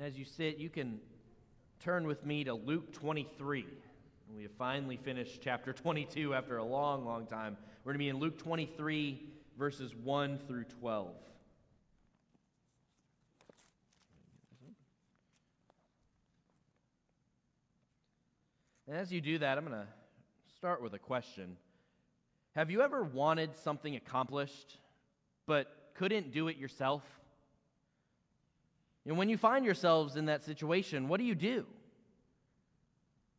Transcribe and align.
As 0.00 0.16
you 0.16 0.24
sit, 0.24 0.56
you 0.56 0.70
can 0.70 0.98
turn 1.78 2.06
with 2.06 2.24
me 2.24 2.42
to 2.44 2.54
Luke 2.54 2.90
23. 2.94 3.66
We 4.34 4.42
have 4.44 4.52
finally 4.52 4.96
finished 4.96 5.42
chapter 5.42 5.74
22 5.74 6.32
after 6.32 6.56
a 6.56 6.64
long, 6.64 7.04
long 7.04 7.26
time. 7.26 7.58
We're 7.84 7.92
going 7.92 7.98
to 7.98 8.04
be 8.04 8.08
in 8.08 8.16
Luke 8.16 8.38
23, 8.38 9.20
verses 9.58 9.94
1 9.94 10.38
through 10.48 10.64
12. 10.80 11.08
And 18.88 18.96
as 18.96 19.12
you 19.12 19.20
do 19.20 19.36
that, 19.36 19.58
I'm 19.58 19.66
going 19.66 19.78
to 19.78 19.86
start 20.56 20.82
with 20.82 20.94
a 20.94 20.98
question. 20.98 21.58
Have 22.56 22.70
you 22.70 22.80
ever 22.80 23.04
wanted 23.04 23.54
something 23.54 23.96
accomplished, 23.96 24.78
but 25.44 25.90
couldn't 25.92 26.32
do 26.32 26.48
it 26.48 26.56
yourself? 26.56 27.02
And 29.06 29.16
when 29.16 29.28
you 29.28 29.38
find 29.38 29.64
yourselves 29.64 30.16
in 30.16 30.26
that 30.26 30.44
situation, 30.44 31.08
what 31.08 31.18
do 31.18 31.24
you 31.24 31.34
do? 31.34 31.66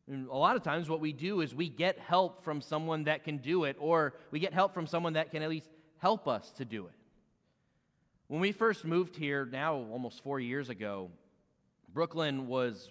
And 0.08 0.28
a 0.28 0.36
lot 0.36 0.56
of 0.56 0.62
times, 0.62 0.88
what 0.88 1.00
we 1.00 1.12
do 1.12 1.40
is 1.40 1.54
we 1.54 1.68
get 1.68 1.98
help 1.98 2.42
from 2.42 2.60
someone 2.60 3.04
that 3.04 3.24
can 3.24 3.38
do 3.38 3.64
it, 3.64 3.76
or 3.78 4.14
we 4.30 4.40
get 4.40 4.52
help 4.52 4.74
from 4.74 4.86
someone 4.86 5.12
that 5.12 5.30
can 5.30 5.42
at 5.42 5.48
least 5.48 5.70
help 5.98 6.26
us 6.26 6.50
to 6.52 6.64
do 6.64 6.86
it. 6.86 6.92
When 8.26 8.40
we 8.40 8.50
first 8.50 8.84
moved 8.84 9.14
here, 9.14 9.46
now 9.46 9.74
almost 9.92 10.22
four 10.22 10.40
years 10.40 10.70
ago, 10.70 11.10
Brooklyn 11.92 12.48
was 12.48 12.88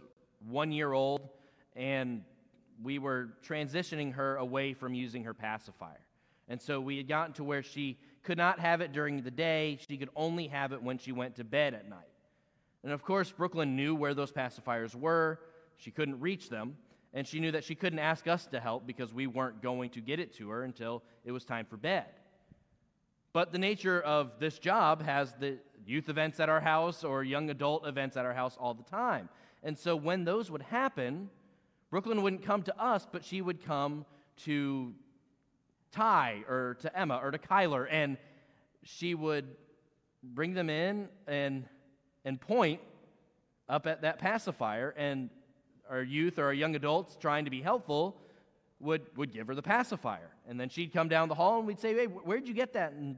one 0.47 0.71
year 0.71 0.93
old, 0.93 1.27
and 1.75 2.23
we 2.81 2.97
were 2.97 3.29
transitioning 3.45 4.13
her 4.13 4.37
away 4.37 4.73
from 4.73 4.93
using 4.93 5.25
her 5.25 5.33
pacifier. 5.33 5.99
And 6.47 6.61
so 6.61 6.79
we 6.79 6.97
had 6.97 7.07
gotten 7.07 7.33
to 7.33 7.43
where 7.43 7.63
she 7.63 7.97
could 8.23 8.37
not 8.37 8.59
have 8.59 8.81
it 8.81 8.93
during 8.93 9.21
the 9.21 9.31
day, 9.31 9.77
she 9.87 9.97
could 9.97 10.09
only 10.15 10.47
have 10.47 10.71
it 10.73 10.81
when 10.81 10.97
she 10.97 11.11
went 11.11 11.35
to 11.35 11.43
bed 11.43 11.73
at 11.73 11.89
night. 11.89 12.10
And 12.83 12.91
of 12.91 13.03
course, 13.03 13.31
Brooklyn 13.31 13.75
knew 13.75 13.95
where 13.95 14.13
those 14.13 14.31
pacifiers 14.31 14.95
were. 14.95 15.39
She 15.77 15.91
couldn't 15.91 16.19
reach 16.19 16.49
them. 16.49 16.77
And 17.13 17.27
she 17.27 17.39
knew 17.39 17.51
that 17.51 17.63
she 17.63 17.75
couldn't 17.75 17.99
ask 17.99 18.27
us 18.27 18.45
to 18.47 18.59
help 18.59 18.87
because 18.87 19.13
we 19.13 19.27
weren't 19.27 19.61
going 19.61 19.89
to 19.91 20.01
get 20.01 20.19
it 20.19 20.33
to 20.35 20.49
her 20.49 20.63
until 20.63 21.03
it 21.25 21.31
was 21.31 21.43
time 21.43 21.65
for 21.65 21.77
bed. 21.77 22.05
But 23.33 23.51
the 23.51 23.59
nature 23.59 24.01
of 24.01 24.39
this 24.39 24.59
job 24.59 25.03
has 25.03 25.33
the 25.33 25.59
youth 25.85 26.09
events 26.09 26.39
at 26.39 26.49
our 26.49 26.61
house 26.61 27.03
or 27.03 27.23
young 27.23 27.49
adult 27.49 27.85
events 27.85 28.17
at 28.17 28.25
our 28.25 28.33
house 28.33 28.57
all 28.59 28.73
the 28.73 28.83
time. 28.83 29.29
And 29.63 29.77
so 29.77 29.95
when 29.95 30.23
those 30.23 30.49
would 30.49 30.61
happen, 30.61 31.29
Brooklyn 31.89 32.21
wouldn't 32.21 32.43
come 32.43 32.63
to 32.63 32.81
us, 32.81 33.07
but 33.11 33.23
she 33.23 33.41
would 33.41 33.63
come 33.63 34.05
to 34.45 34.93
Ty 35.91 36.43
or 36.47 36.77
to 36.81 36.97
Emma 36.97 37.19
or 37.21 37.31
to 37.31 37.37
Kyler, 37.37 37.87
and 37.89 38.17
she 38.83 39.13
would 39.13 39.45
bring 40.23 40.53
them 40.53 40.69
in 40.69 41.09
and 41.27 41.65
and 42.25 42.39
point 42.39 42.81
up 43.67 43.87
at 43.87 44.01
that 44.01 44.19
pacifier, 44.19 44.93
and 44.97 45.29
our 45.89 46.01
youth 46.01 46.39
or 46.39 46.45
our 46.45 46.53
young 46.53 46.75
adults 46.75 47.17
trying 47.19 47.45
to 47.45 47.51
be 47.51 47.61
helpful 47.61 48.17
would, 48.79 49.01
would 49.15 49.31
give 49.31 49.47
her 49.47 49.55
the 49.55 49.61
pacifier. 49.61 50.29
And 50.47 50.59
then 50.59 50.69
she'd 50.69 50.91
come 50.91 51.07
down 51.07 51.29
the 51.29 51.35
hall 51.35 51.59
and 51.59 51.67
we'd 51.67 51.79
say, 51.79 51.93
Hey, 51.93 52.05
where'd 52.05 52.47
you 52.47 52.53
get 52.53 52.73
that? 52.73 52.93
And 52.93 53.15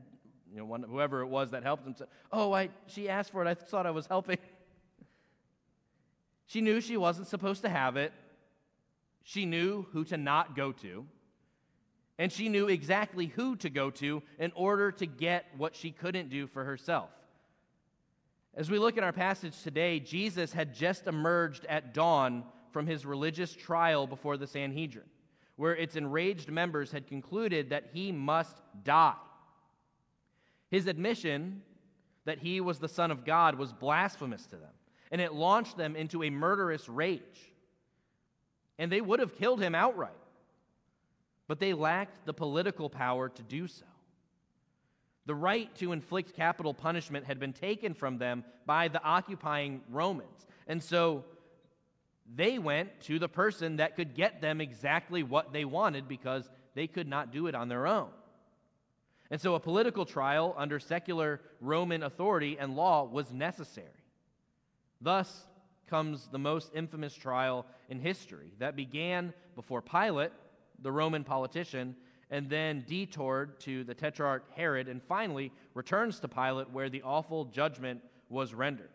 you 0.51 0.57
know, 0.57 0.65
one, 0.65 0.83
whoever 0.83 1.21
it 1.21 1.27
was 1.27 1.51
that 1.51 1.63
helped 1.63 1.83
them 1.83 1.95
said, 1.97 2.07
Oh, 2.31 2.51
I, 2.53 2.69
she 2.87 3.09
asked 3.09 3.31
for 3.31 3.45
it. 3.45 3.47
I 3.47 3.53
thought 3.53 3.85
I 3.85 3.91
was 3.91 4.05
helping. 4.05 4.37
She 6.45 6.61
knew 6.61 6.81
she 6.81 6.97
wasn't 6.97 7.27
supposed 7.27 7.61
to 7.63 7.69
have 7.69 7.97
it. 7.97 8.13
She 9.23 9.45
knew 9.45 9.87
who 9.93 10.03
to 10.05 10.17
not 10.17 10.55
go 10.55 10.71
to. 10.73 11.05
And 12.19 12.31
she 12.31 12.49
knew 12.49 12.67
exactly 12.67 13.27
who 13.27 13.55
to 13.57 13.69
go 13.69 13.89
to 13.91 14.21
in 14.37 14.51
order 14.53 14.91
to 14.91 15.05
get 15.05 15.45
what 15.57 15.75
she 15.75 15.91
couldn't 15.91 16.29
do 16.29 16.45
for 16.47 16.63
herself. 16.63 17.09
As 18.55 18.69
we 18.69 18.77
look 18.77 18.97
at 18.97 19.03
our 19.03 19.13
passage 19.13 19.61
today, 19.63 19.99
Jesus 19.99 20.53
had 20.53 20.75
just 20.75 21.07
emerged 21.07 21.65
at 21.65 21.93
dawn 21.93 22.43
from 22.71 22.85
his 22.85 23.05
religious 23.05 23.53
trial 23.53 24.05
before 24.05 24.37
the 24.37 24.45
Sanhedrin, 24.45 25.05
where 25.55 25.75
its 25.75 25.95
enraged 25.95 26.51
members 26.51 26.91
had 26.91 27.07
concluded 27.07 27.69
that 27.69 27.89
he 27.93 28.11
must 28.11 28.57
die. 28.83 29.15
His 30.69 30.85
admission 30.87 31.63
that 32.25 32.39
he 32.39 32.61
was 32.61 32.79
the 32.79 32.87
Son 32.87 33.11
of 33.11 33.25
God 33.25 33.55
was 33.55 33.73
blasphemous 33.73 34.45
to 34.47 34.55
them, 34.55 34.71
and 35.11 35.19
it 35.19 35.33
launched 35.33 35.77
them 35.77 35.95
into 35.95 36.23
a 36.23 36.29
murderous 36.29 36.87
rage. 36.87 37.51
And 38.77 38.91
they 38.91 39.01
would 39.01 39.19
have 39.19 39.37
killed 39.37 39.61
him 39.61 39.75
outright, 39.75 40.11
but 41.47 41.59
they 41.59 41.73
lacked 41.73 42.25
the 42.25 42.33
political 42.33 42.89
power 42.89 43.29
to 43.29 43.43
do 43.43 43.67
so. 43.67 43.85
The 45.25 45.35
right 45.35 45.73
to 45.75 45.93
inflict 45.93 46.35
capital 46.35 46.73
punishment 46.73 47.25
had 47.25 47.39
been 47.39 47.53
taken 47.53 47.93
from 47.93 48.17
them 48.17 48.43
by 48.65 48.89
the 48.89 49.01
occupying 49.01 49.81
Romans. 49.89 50.45
And 50.67 50.83
so 50.83 51.23
they 52.35 52.59
went 52.59 53.01
to 53.01 53.19
the 53.19 53.29
person 53.29 53.77
that 53.77 53.95
could 53.95 54.15
get 54.15 54.41
them 54.41 54.59
exactly 54.61 55.23
what 55.23 55.53
they 55.53 55.65
wanted 55.65 56.07
because 56.07 56.49
they 56.73 56.87
could 56.87 57.07
not 57.07 57.31
do 57.31 57.47
it 57.47 57.55
on 57.55 57.69
their 57.69 57.87
own. 57.87 58.09
And 59.31 59.39
so 59.39 59.55
a 59.55 59.59
political 59.59 60.05
trial 60.05 60.53
under 60.57 60.79
secular 60.79 61.41
Roman 61.59 62.03
authority 62.03 62.57
and 62.59 62.75
law 62.75 63.05
was 63.05 63.33
necessary. 63.33 63.87
Thus 65.01 65.47
comes 65.87 66.27
the 66.27 66.39
most 66.39 66.71
infamous 66.73 67.13
trial 67.13 67.65
in 67.89 67.99
history 67.99 68.51
that 68.59 68.75
began 68.75 69.33
before 69.55 69.81
Pilate, 69.81 70.31
the 70.81 70.91
Roman 70.91 71.23
politician, 71.23 71.95
and 72.33 72.49
then 72.49 72.83
detoured 72.87 73.59
to 73.59 73.83
the 73.83 73.93
Tetrarch 73.93 74.41
Herod, 74.55 74.87
and 74.87 75.03
finally 75.03 75.51
returns 75.75 76.19
to 76.19 76.27
Pilate 76.27 76.71
where 76.71 76.89
the 76.89 77.03
awful 77.03 77.45
judgment 77.45 78.01
was 78.27 78.55
rendered. 78.55 78.89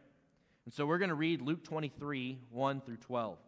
And 0.64 0.74
so 0.74 0.84
we're 0.84 0.98
going 0.98 1.10
to 1.10 1.14
read 1.14 1.40
Luke 1.40 1.62
23 1.62 2.36
1 2.50 2.80
through 2.80 2.96
12. 2.96 3.38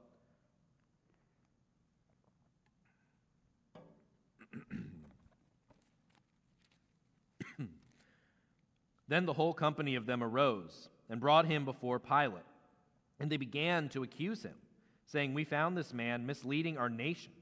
then 9.08 9.26
the 9.26 9.32
whole 9.32 9.52
company 9.54 9.96
of 9.96 10.06
them 10.06 10.22
arose 10.22 10.88
and 11.08 11.20
brought 11.20 11.46
him 11.46 11.64
before 11.64 11.98
Pilate. 11.98 12.44
And 13.18 13.28
they 13.28 13.38
began 13.38 13.88
to 13.88 14.04
accuse 14.04 14.44
him, 14.44 14.54
saying, 15.06 15.34
We 15.34 15.42
found 15.42 15.76
this 15.76 15.92
man 15.92 16.26
misleading 16.26 16.78
our 16.78 16.88
nation 16.88 17.32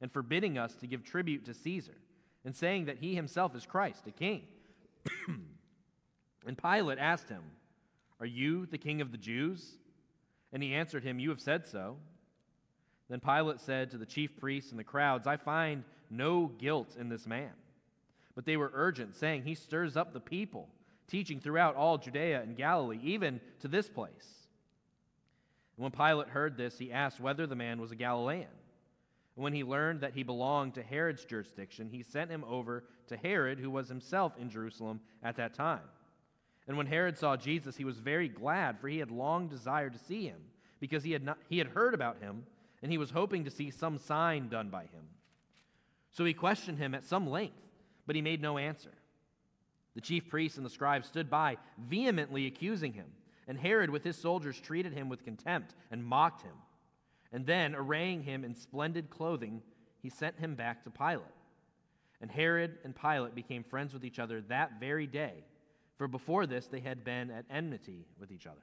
and 0.00 0.12
forbidding 0.12 0.58
us 0.58 0.74
to 0.76 0.86
give 0.86 1.04
tribute 1.04 1.44
to 1.46 1.54
Caesar, 1.54 1.96
and 2.44 2.54
saying 2.54 2.86
that 2.86 2.98
he 2.98 3.14
himself 3.14 3.54
is 3.56 3.66
Christ, 3.66 4.06
a 4.06 4.10
king. 4.10 4.42
and 6.46 6.58
Pilate 6.58 6.98
asked 6.98 7.28
him, 7.28 7.42
Are 8.20 8.26
you 8.26 8.66
the 8.66 8.78
king 8.78 9.00
of 9.00 9.12
the 9.12 9.18
Jews? 9.18 9.78
And 10.52 10.62
he 10.62 10.74
answered 10.74 11.04
him, 11.04 11.18
You 11.18 11.30
have 11.30 11.40
said 11.40 11.66
so. 11.66 11.96
Then 13.08 13.20
Pilate 13.20 13.60
said 13.60 13.90
to 13.90 13.98
the 13.98 14.06
chief 14.06 14.36
priests 14.36 14.70
and 14.70 14.78
the 14.78 14.84
crowds, 14.84 15.26
I 15.26 15.36
find 15.36 15.84
no 16.10 16.46
guilt 16.46 16.96
in 16.98 17.08
this 17.08 17.26
man. 17.26 17.52
But 18.34 18.44
they 18.44 18.56
were 18.56 18.70
urgent, 18.74 19.16
saying, 19.16 19.44
He 19.44 19.54
stirs 19.54 19.96
up 19.96 20.12
the 20.12 20.20
people, 20.20 20.68
teaching 21.08 21.40
throughout 21.40 21.76
all 21.76 21.98
Judea 21.98 22.42
and 22.42 22.56
Galilee, 22.56 23.00
even 23.02 23.40
to 23.60 23.68
this 23.68 23.88
place. 23.88 24.46
And 25.76 25.82
when 25.82 25.92
Pilate 25.92 26.28
heard 26.28 26.56
this, 26.56 26.78
he 26.78 26.92
asked 26.92 27.20
whether 27.20 27.46
the 27.46 27.56
man 27.56 27.80
was 27.80 27.92
a 27.92 27.96
Galilean. 27.96 28.46
And 29.36 29.44
when 29.44 29.52
he 29.52 29.62
learned 29.62 30.00
that 30.00 30.14
he 30.14 30.22
belonged 30.22 30.74
to 30.74 30.82
Herod's 30.82 31.24
jurisdiction, 31.24 31.90
he 31.90 32.02
sent 32.02 32.30
him 32.30 32.42
over 32.44 32.84
to 33.08 33.16
Herod, 33.16 33.60
who 33.60 33.70
was 33.70 33.88
himself 33.88 34.32
in 34.38 34.50
Jerusalem 34.50 35.00
at 35.22 35.36
that 35.36 35.54
time. 35.54 35.82
And 36.66 36.76
when 36.76 36.86
Herod 36.86 37.16
saw 37.16 37.36
Jesus, 37.36 37.76
he 37.76 37.84
was 37.84 37.98
very 37.98 38.28
glad, 38.28 38.80
for 38.80 38.88
he 38.88 38.98
had 38.98 39.10
long 39.10 39.46
desired 39.46 39.92
to 39.92 39.98
see 39.98 40.26
him, 40.26 40.40
because 40.80 41.04
he 41.04 41.12
had, 41.12 41.22
not, 41.22 41.38
he 41.48 41.58
had 41.58 41.68
heard 41.68 41.94
about 41.94 42.18
him, 42.18 42.44
and 42.82 42.90
he 42.90 42.98
was 42.98 43.10
hoping 43.10 43.44
to 43.44 43.50
see 43.50 43.70
some 43.70 43.98
sign 43.98 44.48
done 44.48 44.70
by 44.70 44.82
him. 44.82 45.04
So 46.12 46.24
he 46.24 46.34
questioned 46.34 46.78
him 46.78 46.94
at 46.94 47.04
some 47.04 47.28
length, 47.28 47.60
but 48.06 48.16
he 48.16 48.22
made 48.22 48.40
no 48.40 48.56
answer. 48.56 48.92
The 49.94 50.00
chief 50.00 50.28
priests 50.28 50.56
and 50.56 50.66
the 50.66 50.70
scribes 50.70 51.08
stood 51.08 51.30
by, 51.30 51.58
vehemently 51.78 52.46
accusing 52.46 52.94
him, 52.94 53.06
and 53.46 53.58
Herod 53.58 53.90
with 53.90 54.02
his 54.02 54.16
soldiers 54.16 54.58
treated 54.58 54.92
him 54.92 55.08
with 55.08 55.24
contempt 55.24 55.74
and 55.90 56.04
mocked 56.04 56.42
him. 56.42 56.54
And 57.32 57.46
then, 57.46 57.74
arraying 57.74 58.22
him 58.22 58.44
in 58.44 58.54
splendid 58.54 59.10
clothing, 59.10 59.62
he 60.02 60.10
sent 60.10 60.38
him 60.38 60.54
back 60.54 60.84
to 60.84 60.90
Pilate. 60.90 61.24
And 62.20 62.30
Herod 62.30 62.78
and 62.84 62.94
Pilate 62.94 63.34
became 63.34 63.64
friends 63.64 63.92
with 63.92 64.04
each 64.04 64.18
other 64.18 64.40
that 64.42 64.80
very 64.80 65.06
day, 65.06 65.44
for 65.98 66.08
before 66.08 66.46
this 66.46 66.66
they 66.66 66.80
had 66.80 67.04
been 67.04 67.30
at 67.30 67.44
enmity 67.50 68.06
with 68.18 68.30
each 68.30 68.46
other. 68.46 68.62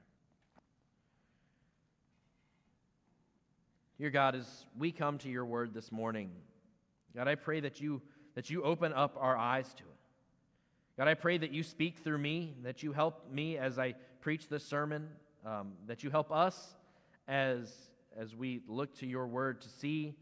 Dear 3.98 4.10
God, 4.10 4.34
as 4.34 4.66
we 4.76 4.90
come 4.90 5.18
to 5.18 5.28
your 5.28 5.44
word 5.44 5.72
this 5.72 5.92
morning, 5.92 6.30
God, 7.14 7.28
I 7.28 7.36
pray 7.36 7.60
that 7.60 7.80
you, 7.80 8.02
that 8.34 8.50
you 8.50 8.64
open 8.64 8.92
up 8.92 9.16
our 9.20 9.36
eyes 9.36 9.72
to 9.74 9.84
it. 9.84 9.88
God, 10.96 11.06
I 11.06 11.14
pray 11.14 11.38
that 11.38 11.52
you 11.52 11.62
speak 11.62 11.98
through 11.98 12.18
me, 12.18 12.54
that 12.62 12.82
you 12.82 12.92
help 12.92 13.30
me 13.30 13.56
as 13.56 13.78
I 13.78 13.94
preach 14.20 14.48
this 14.48 14.64
sermon, 14.64 15.08
um, 15.46 15.74
that 15.86 16.02
you 16.02 16.10
help 16.10 16.32
us 16.32 16.74
as 17.28 17.72
as 18.16 18.34
we 18.34 18.62
look 18.66 18.96
to 18.98 19.06
your 19.06 19.26
word 19.26 19.60
to 19.62 19.68
see 19.68 20.14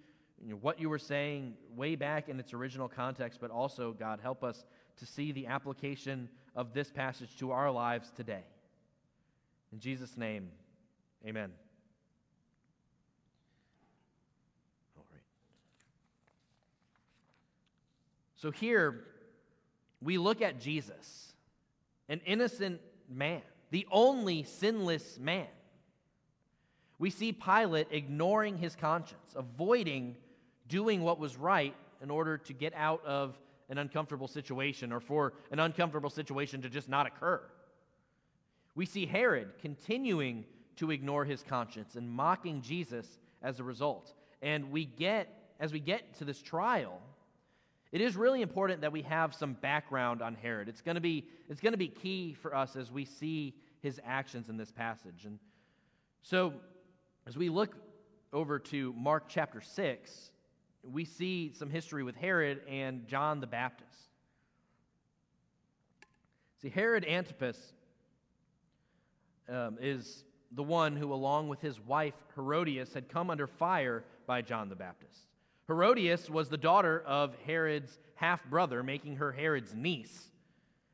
you 0.43 0.51
know, 0.51 0.57
what 0.57 0.81
you 0.81 0.89
were 0.89 0.99
saying 0.99 1.55
way 1.77 1.95
back 1.95 2.29
in 2.29 2.41
its 2.41 2.53
original 2.53 2.89
context, 2.89 3.39
but 3.41 3.51
also, 3.51 3.93
God, 3.93 4.21
help 4.21 4.43
us 4.43 4.65
to 4.97 5.07
see 5.07 5.33
the 5.33 5.47
application 5.47 6.29
of 6.57 6.73
this 6.73 6.91
passage 6.91 7.37
to 7.39 7.53
our 7.53 7.71
lives 7.71 8.11
today. 8.17 8.45
In 9.73 9.79
Jesus' 9.79 10.17
name, 10.17 10.51
Amen. 11.27 11.53
All 14.97 15.05
right. 15.13 15.21
So 18.37 18.51
here 18.51 19.05
we 20.01 20.19
look 20.19 20.43
at 20.43 20.61
Jesus, 20.61 21.33
an 22.09 22.21
innocent 22.27 22.81
man, 23.09 23.43
the 23.71 23.87
only 23.91 24.43
sinless 24.43 25.19
man. 25.19 25.47
We 27.03 27.11
see 27.11 27.33
Pilate 27.33 27.89
ignoring 27.91 28.59
his 28.59 28.77
conscience, 28.77 29.35
avoiding 29.35 30.15
doing 30.69 31.03
what 31.03 31.19
was 31.19 31.37
right 31.37 31.75
in 32.01 32.11
order 32.11 32.39
to 32.39 32.53
get 32.53 32.73
out 32.77 33.05
of 33.05 33.37
an 33.69 33.79
uncomfortable 33.79 34.29
situation 34.29 34.93
or 34.93 35.01
for 35.01 35.33
an 35.51 35.59
uncomfortable 35.59 36.11
situation 36.11 36.63
to 36.63 36.69
just 36.69 36.89
not 36.89 37.09
occur. 37.09 37.43
We 38.77 38.87
see 38.87 39.05
Herod 39.05 39.49
continuing 39.61 40.45
to 40.77 40.93
ignore 40.93 41.25
his 41.25 41.43
conscience 41.43 41.97
and 41.97 42.09
mocking 42.09 42.63
Jesus 42.63 43.19
as 43.43 43.59
a 43.59 43.65
result. 43.65 44.15
And 44.41 44.71
we 44.71 44.85
get, 44.85 45.27
as 45.59 45.73
we 45.73 45.81
get 45.81 46.17
to 46.19 46.25
this 46.25 46.41
trial, 46.41 47.01
it 47.91 48.01
is 48.01 48.15
really 48.15 48.43
important 48.43 48.83
that 48.83 48.93
we 48.93 49.03
have 49.03 49.35
some 49.35 49.55
background 49.55 50.23
on 50.23 50.37
Herod. 50.37 50.69
It's 50.69 50.83
going 50.83 50.95
to 50.95 51.01
be, 51.01 51.27
it's 51.49 51.61
going 51.61 51.73
to 51.73 51.79
be 51.79 51.89
key 51.89 52.35
for 52.41 52.55
us 52.55 52.77
as 52.77 52.93
we 52.93 53.05
see 53.05 53.57
his 53.81 54.01
actions 54.07 54.49
in 54.49 54.57
this 54.57 54.71
passage. 54.71 55.25
And 55.25 55.41
so, 56.23 56.53
as 57.27 57.37
we 57.37 57.49
look 57.49 57.77
over 58.33 58.59
to 58.59 58.93
Mark 58.95 59.25
chapter 59.29 59.61
6, 59.61 60.31
we 60.83 61.05
see 61.05 61.53
some 61.55 61.71
history 61.71 62.03
with 62.03 62.17
Herod 62.17 62.61
and 62.69 63.07
John 63.07 63.41
the 63.41 63.47
Baptist. 63.47 63.91
See, 66.61 66.69
Herod 66.69 67.05
Antipas 67.05 67.73
um, 69.49 69.79
is 69.81 70.25
the 70.51 70.63
one 70.63 70.97
who, 70.97 71.13
along 71.13 71.49
with 71.49 71.61
his 71.61 71.81
wife 71.81 72.15
Herodias, 72.35 72.93
had 72.93 73.09
come 73.09 73.31
under 73.31 73.47
fire 73.47 74.05
by 74.27 74.43
John 74.43 74.69
the 74.69 74.77
Baptist. 74.77 75.29
Herodias 75.69 76.29
was 76.29 76.49
the 76.49 76.57
daughter 76.57 77.03
of 77.07 77.37
Herod's 77.47 77.99
half 78.17 78.45
brother, 78.45 78.83
making 78.83 79.17
her 79.17 79.33
Herod's 79.33 79.75
niece. 79.75 80.31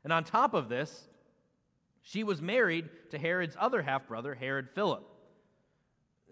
And 0.03 0.13
on 0.13 0.23
top 0.23 0.53
of 0.53 0.69
this, 0.69 1.07
she 2.01 2.23
was 2.23 2.41
married 2.41 2.89
to 3.11 3.17
Herod's 3.17 3.57
other 3.59 3.81
half 3.81 4.07
brother, 4.07 4.35
Herod 4.35 4.69
Philip. 4.73 5.03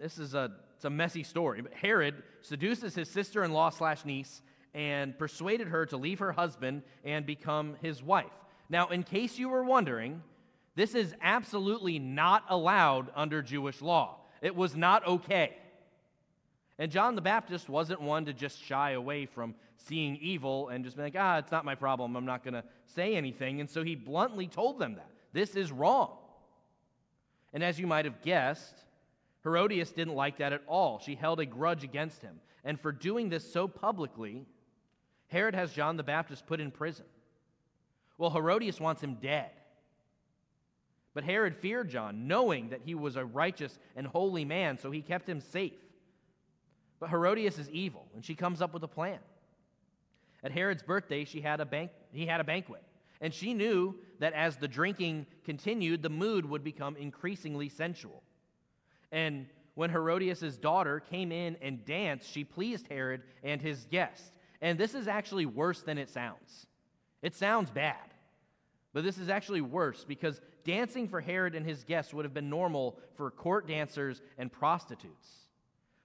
This 0.01 0.19
is 0.19 0.33
a, 0.33 0.51
it's 0.75 0.85
a 0.85 0.89
messy 0.89 1.23
story, 1.23 1.61
but 1.61 1.73
Herod 1.73 2.15
seduces 2.41 2.95
his 2.95 3.09
sister 3.09 3.43
in 3.43 3.51
law 3.51 3.69
slash 3.69 4.05
niece 4.05 4.41
and 4.73 5.17
persuaded 5.17 5.67
her 5.69 5.85
to 5.87 5.97
leave 5.97 6.19
her 6.19 6.31
husband 6.31 6.83
and 7.03 7.25
become 7.25 7.77
his 7.81 8.03
wife. 8.03 8.31
Now, 8.69 8.87
in 8.89 9.03
case 9.03 9.39
you 9.39 9.49
were 9.49 9.63
wondering, 9.63 10.21
this 10.75 10.93
is 10.93 11.15
absolutely 11.21 11.97
not 11.97 12.43
allowed 12.49 13.09
under 13.15 13.41
Jewish 13.41 13.81
law. 13.81 14.17
It 14.41 14.55
was 14.55 14.75
not 14.75 15.07
okay. 15.07 15.55
And 16.77 16.91
John 16.91 17.15
the 17.15 17.21
Baptist 17.21 17.69
wasn't 17.69 18.01
one 18.01 18.25
to 18.25 18.33
just 18.33 18.63
shy 18.63 18.91
away 18.91 19.25
from 19.25 19.55
seeing 19.77 20.17
evil 20.17 20.69
and 20.69 20.83
just 20.83 20.95
be 20.95 21.03
like, 21.03 21.15
ah, 21.17 21.39
it's 21.39 21.51
not 21.51 21.65
my 21.65 21.73
problem. 21.73 22.15
I'm 22.15 22.25
not 22.25 22.43
going 22.43 22.53
to 22.53 22.63
say 22.85 23.15
anything. 23.15 23.61
And 23.61 23.69
so 23.69 23.83
he 23.83 23.95
bluntly 23.95 24.47
told 24.47 24.77
them 24.77 24.95
that. 24.95 25.09
This 25.33 25.55
is 25.55 25.71
wrong. 25.71 26.17
And 27.53 27.63
as 27.63 27.79
you 27.79 27.87
might 27.87 28.05
have 28.05 28.21
guessed, 28.21 28.75
Herodias 29.47 29.91
didn't 29.91 30.15
like 30.15 30.39
that 30.39 30.51
at 30.51 30.61
all. 30.67 30.99
She 30.99 31.15
held 31.15 31.39
a 31.39 31.45
grudge 31.45 31.85
against 31.85 32.21
him. 32.21 32.41
And 32.65 32.77
for 32.77 32.91
doing 32.91 33.29
this 33.29 33.49
so 33.49 33.65
publicly, 33.65 34.45
Herod 35.27 35.55
has 35.55 35.71
John 35.71 35.95
the 35.95 36.03
Baptist 36.03 36.45
put 36.45 36.59
in 36.59 36.69
prison. 36.69 37.05
Well, 38.17 38.29
Herodias 38.29 38.81
wants 38.81 39.01
him 39.01 39.15
dead. 39.21 39.51
But 41.13 41.23
Herod 41.23 41.55
feared 41.55 41.89
John, 41.89 42.27
knowing 42.27 42.69
that 42.69 42.81
he 42.83 42.93
was 42.93 43.15
a 43.15 43.23
righteous 43.23 43.79
and 43.95 44.05
holy 44.05 44.43
man, 44.43 44.77
so 44.77 44.91
he 44.91 45.01
kept 45.01 45.29
him 45.29 45.39
safe. 45.39 45.79
But 46.99 47.09
Herodias 47.09 47.57
is 47.57 47.69
evil, 47.69 48.05
and 48.15 48.25
she 48.25 48.35
comes 48.35 48.61
up 48.61 48.73
with 48.73 48.83
a 48.83 48.87
plan. 48.87 49.19
At 50.43 50.51
Herod's 50.51 50.83
birthday, 50.83 51.23
she 51.23 51.39
had 51.39 51.61
a 51.61 51.65
bank, 51.65 51.91
he 52.11 52.25
had 52.25 52.41
a 52.41 52.43
banquet, 52.43 52.83
and 53.21 53.33
she 53.33 53.53
knew 53.53 53.95
that 54.19 54.33
as 54.33 54.57
the 54.57 54.67
drinking 54.67 55.25
continued, 55.45 56.03
the 56.03 56.09
mood 56.09 56.45
would 56.45 56.65
become 56.65 56.97
increasingly 56.97 57.69
sensual. 57.69 58.23
And 59.11 59.47
when 59.75 59.89
Herodias' 59.89 60.57
daughter 60.57 60.99
came 60.99 61.31
in 61.31 61.55
and 61.61 61.85
danced, 61.85 62.31
she 62.31 62.43
pleased 62.43 62.87
Herod 62.87 63.21
and 63.43 63.61
his 63.61 63.85
guests. 63.85 64.31
And 64.61 64.77
this 64.77 64.95
is 64.95 65.07
actually 65.07 65.45
worse 65.45 65.81
than 65.81 65.97
it 65.97 66.09
sounds. 66.09 66.65
It 67.21 67.35
sounds 67.35 67.69
bad. 67.69 67.95
But 68.93 69.03
this 69.03 69.17
is 69.17 69.29
actually 69.29 69.61
worse 69.61 70.03
because 70.03 70.41
dancing 70.63 71.07
for 71.07 71.21
Herod 71.21 71.53
and 71.53 71.65
his 71.65 71.83
guests 71.83 72.13
would 72.13 72.25
have 72.25 72.33
been 72.33 72.49
normal 72.49 72.97
for 73.15 73.29
court 73.29 73.67
dancers 73.67 74.21
and 74.37 74.51
prostitutes. 74.51 75.27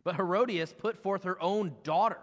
But 0.04 0.16
Herodias 0.16 0.74
put 0.76 1.02
forth 1.02 1.24
her 1.24 1.40
own 1.40 1.74
daughter. 1.84 2.18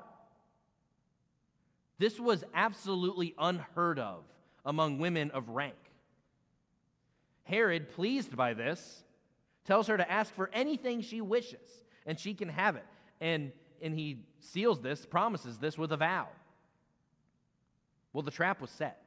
This 1.98 2.20
was 2.20 2.44
absolutely 2.54 3.34
unheard 3.38 4.00
of 4.00 4.24
among 4.66 5.00
women 5.00 5.32
of 5.32 5.50
rank. 5.50 5.76
Herod, 7.44 7.90
pleased 7.90 8.36
by 8.36 8.54
this, 8.54 9.04
tells 9.70 9.86
her 9.86 9.98
to 9.98 10.12
ask 10.12 10.34
for 10.34 10.50
anything 10.52 11.00
she 11.00 11.22
wishes, 11.22 11.86
and 12.08 12.20
she 12.20 12.34
can 12.34 12.50
have 12.50 12.76
it. 12.76 12.86
And, 13.22 13.52
and 13.84 13.94
he 13.94 14.26
seals 14.40 14.82
this, 14.82 15.06
promises 15.06 15.60
this 15.60 15.78
with 15.78 15.92
a 15.92 15.98
vow. 15.98 16.28
Well, 18.12 18.24
the 18.24 18.32
trap 18.32 18.62
was 18.62 18.72
set. 18.72 19.00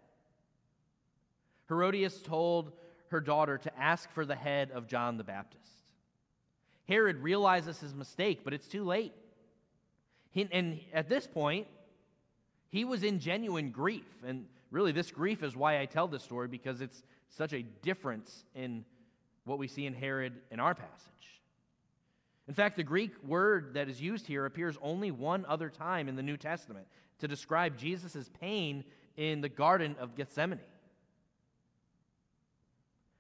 Herodias 1.67 2.23
told 2.23 2.71
her 3.09 3.21
daughter 3.21 3.59
to 3.59 3.77
ask 3.77 4.09
for 4.13 4.25
the 4.25 4.37
head 4.37 4.71
of 4.71 4.87
John 4.87 5.17
the 5.17 5.25
Baptist. 5.25 5.83
Herod 6.87 7.17
realizes 7.25 7.81
his 7.81 7.93
mistake, 7.93 8.43
but 8.45 8.55
it's 8.55 8.69
too 8.69 8.85
late. 8.85 9.15
He, 10.31 10.47
and 10.53 10.79
at 10.95 11.09
this 11.09 11.27
point, 11.27 11.67
he 12.69 12.85
was 12.85 13.03
in 13.03 13.19
genuine 13.19 13.71
grief. 13.73 14.07
And 14.25 14.47
really, 14.71 14.93
this 14.93 15.11
grief 15.11 15.43
is 15.43 15.57
why 15.57 15.81
I 15.81 15.87
tell 15.87 16.07
this 16.07 16.23
story 16.23 16.47
because 16.47 16.81
it's 16.81 17.03
such 17.31 17.53
a 17.53 17.63
difference 17.83 18.45
in 18.55 18.85
what 19.45 19.59
we 19.59 19.69
see 19.69 19.87
in 19.87 19.95
Herod 19.95 20.35
in 20.51 20.61
our 20.61 20.75
passage. 20.75 21.09
In 22.49 22.55
fact, 22.55 22.77
the 22.77 22.83
Greek 22.83 23.13
word 23.25 23.75
that 23.75 23.89
is 23.89 24.01
used 24.01 24.27
here 24.27 24.47
appears 24.47 24.77
only 24.83 25.11
one 25.11 25.45
other 25.49 25.69
time 25.69 26.09
in 26.09 26.17
the 26.17 26.23
New 26.23 26.37
Testament 26.37 26.87
to 27.19 27.29
describe 27.29 27.79
Jesus' 27.79 28.31
pain 28.41 28.85
in 29.17 29.41
the 29.41 29.49
Garden 29.49 29.97
of 30.01 30.17
Gethsemane. 30.17 30.59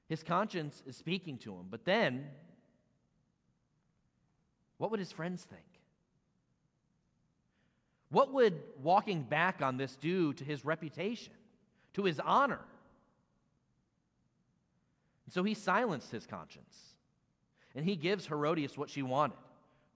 His 0.09 0.23
conscience 0.23 0.83
is 0.87 0.97
speaking 0.97 1.39
to 1.39 1.53
him. 1.53 1.67
But 1.71 1.85
then, 1.85 2.27
what 4.79 4.91
would 4.91 5.01
his 5.01 5.13
friends 5.13 5.45
think? 5.45 5.63
What 8.11 8.33
would 8.35 8.61
walking 8.83 9.23
back 9.23 9.63
on 9.63 9.79
this 9.79 9.97
do 9.97 10.35
to 10.35 10.45
his 10.45 10.65
reputation, 10.65 11.33
to 11.95 12.05
his 12.05 12.21
honor? 12.21 12.61
And 15.27 15.33
so 15.33 15.43
he 15.43 15.55
silenced 15.55 16.11
his 16.11 16.27
conscience. 16.27 16.79
And 17.75 17.85
he 17.85 17.97
gives 17.97 18.27
Herodias 18.27 18.77
what 18.77 18.91
she 18.91 19.03
wanted 19.03 19.39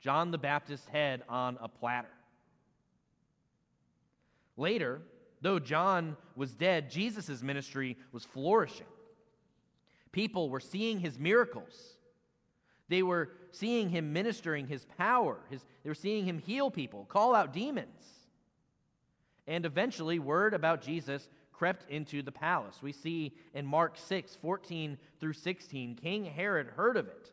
John 0.00 0.30
the 0.30 0.38
Baptist's 0.38 0.86
head 0.88 1.22
on 1.28 1.58
a 1.60 1.68
platter. 1.68 2.08
Later, 4.56 5.02
though 5.40 5.58
John 5.58 6.16
was 6.34 6.54
dead, 6.54 6.90
Jesus' 6.90 7.42
ministry 7.42 7.96
was 8.12 8.24
flourishing. 8.24 8.86
People 10.12 10.48
were 10.48 10.60
seeing 10.60 11.00
his 11.00 11.18
miracles. 11.18 11.96
They 12.88 13.02
were 13.02 13.30
seeing 13.50 13.90
him 13.90 14.12
ministering 14.12 14.66
his 14.66 14.86
power. 14.96 15.38
His, 15.50 15.64
they 15.82 15.90
were 15.90 15.94
seeing 15.94 16.24
him 16.24 16.38
heal 16.38 16.70
people, 16.70 17.04
call 17.06 17.34
out 17.34 17.52
demons. 17.52 18.04
And 19.46 19.66
eventually, 19.66 20.18
word 20.18 20.54
about 20.54 20.82
Jesus 20.82 21.28
crept 21.58 21.90
into 21.90 22.22
the 22.22 22.32
palace. 22.32 22.82
We 22.82 22.92
see 22.92 23.32
in 23.54 23.66
Mark 23.66 23.96
6 23.96 24.36
14 24.36 24.98
through 25.20 25.32
16, 25.32 25.96
King 25.96 26.24
Herod 26.24 26.68
heard 26.76 26.96
of 26.96 27.08
it, 27.08 27.30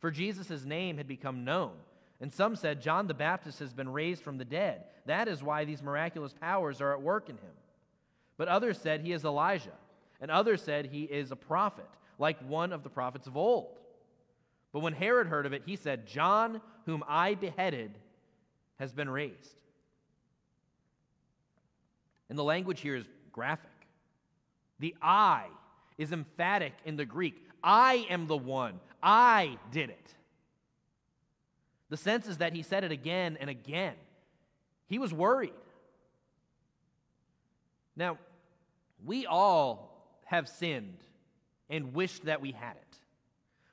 for 0.00 0.10
Jesus' 0.10 0.64
name 0.64 0.96
had 0.96 1.08
become 1.08 1.44
known. 1.44 1.72
And 2.20 2.32
some 2.32 2.56
said, 2.56 2.80
John 2.80 3.06
the 3.06 3.14
Baptist 3.14 3.58
has 3.58 3.74
been 3.74 3.92
raised 3.92 4.22
from 4.22 4.38
the 4.38 4.44
dead. 4.44 4.84
That 5.04 5.28
is 5.28 5.42
why 5.42 5.64
these 5.64 5.82
miraculous 5.82 6.32
powers 6.32 6.80
are 6.80 6.92
at 6.92 7.02
work 7.02 7.28
in 7.28 7.36
him. 7.36 7.52
But 8.38 8.48
others 8.48 8.78
said 8.78 9.00
he 9.00 9.12
is 9.12 9.24
Elijah, 9.24 9.76
and 10.20 10.30
others 10.30 10.62
said 10.62 10.86
he 10.86 11.02
is 11.04 11.30
a 11.30 11.36
prophet 11.36 11.88
like 12.18 12.38
one 12.48 12.72
of 12.72 12.82
the 12.82 12.88
prophets 12.88 13.26
of 13.26 13.36
old. 13.36 13.78
But 14.72 14.80
when 14.80 14.94
Herod 14.94 15.26
heard 15.26 15.46
of 15.46 15.52
it, 15.52 15.62
he 15.66 15.76
said, 15.76 16.06
John, 16.06 16.60
whom 16.86 17.04
I 17.08 17.34
beheaded, 17.34 17.98
has 18.78 18.92
been 18.92 19.10
raised. 19.10 19.62
And 22.28 22.38
the 22.38 22.44
language 22.44 22.80
here 22.80 22.96
is 22.96 23.06
graphic. 23.36 23.70
The 24.80 24.96
I 25.00 25.44
is 25.98 26.10
emphatic 26.10 26.72
in 26.84 26.96
the 26.96 27.04
Greek. 27.04 27.36
I 27.62 28.06
am 28.10 28.26
the 28.26 28.36
one. 28.36 28.80
I 29.02 29.58
did 29.70 29.90
it. 29.90 30.14
The 31.90 31.98
sense 31.98 32.26
is 32.26 32.38
that 32.38 32.54
he 32.54 32.62
said 32.62 32.82
it 32.82 32.90
again 32.90 33.36
and 33.38 33.48
again. 33.48 33.94
He 34.88 34.98
was 34.98 35.12
worried. 35.12 35.52
Now, 37.94 38.18
we 39.04 39.26
all 39.26 40.18
have 40.24 40.48
sinned 40.48 40.98
and 41.68 41.92
wished 41.94 42.24
that 42.24 42.40
we 42.40 42.52
hadn't. 42.52 42.82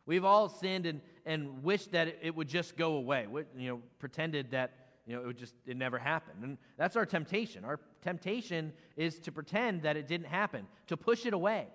We've 0.05 0.25
all 0.25 0.50
sinned 0.50 0.86
and, 0.86 1.00
and 1.25 1.63
wished 1.63 1.93
that 1.93 2.10
it, 2.10 2.20
it 2.22 2.36
would 2.36 2.50
just 2.50 2.75
go 2.75 2.96
away, 2.96 3.27
We, 3.27 3.43
you 3.58 3.70
know, 3.70 3.82
pretended 4.00 4.51
that 4.51 4.83
you 5.05 5.15
know, 5.15 5.22
it 5.22 5.27
would 5.27 5.38
just, 5.38 5.53
it 5.65 5.75
never 5.75 6.00
happened. 6.00 6.43
And 6.43 6.57
that's 6.77 6.95
our 6.95 7.05
temptation. 7.05 7.65
Our 7.65 7.79
temptation 8.01 8.72
is 8.95 9.19
to 9.19 9.31
pretend 9.31 9.81
that 9.81 9.98
it 9.98 10.07
didn't 10.07 10.27
happen, 10.27 10.65
to 10.88 10.95
push 10.95 11.25
it 11.25 11.33
away. 11.33 11.67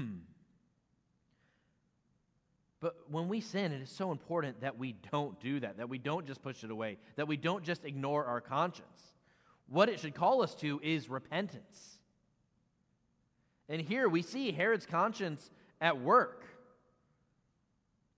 but 2.81 2.97
when 3.11 3.29
we 3.29 3.41
sin, 3.41 3.73
it 3.73 3.81
is 3.81 3.91
so 3.91 4.13
important 4.13 4.61
that 4.61 4.79
we 4.79 4.95
don't 5.11 5.41
do 5.41 5.61
that, 5.61 5.79
that 5.79 5.89
we 5.89 5.99
don't 5.99 6.27
just 6.27 6.43
push 6.43 6.63
it 6.63 6.71
away, 6.71 6.99
that 7.17 7.27
we 7.27 7.39
don't 7.39 7.65
just 7.65 7.87
ignore 7.87 8.27
our 8.27 8.43
conscience. 8.43 9.15
What 9.69 9.89
it 9.89 9.99
should 9.99 10.15
call 10.15 10.43
us 10.43 10.55
to 10.57 10.79
is 10.83 11.09
repentance. 11.09 11.99
And 13.69 13.81
here 13.81 14.09
we 14.09 14.23
see 14.23 14.53
Herod's 14.53 14.87
conscience 14.87 15.51
at 15.81 16.01
work. 16.01 16.45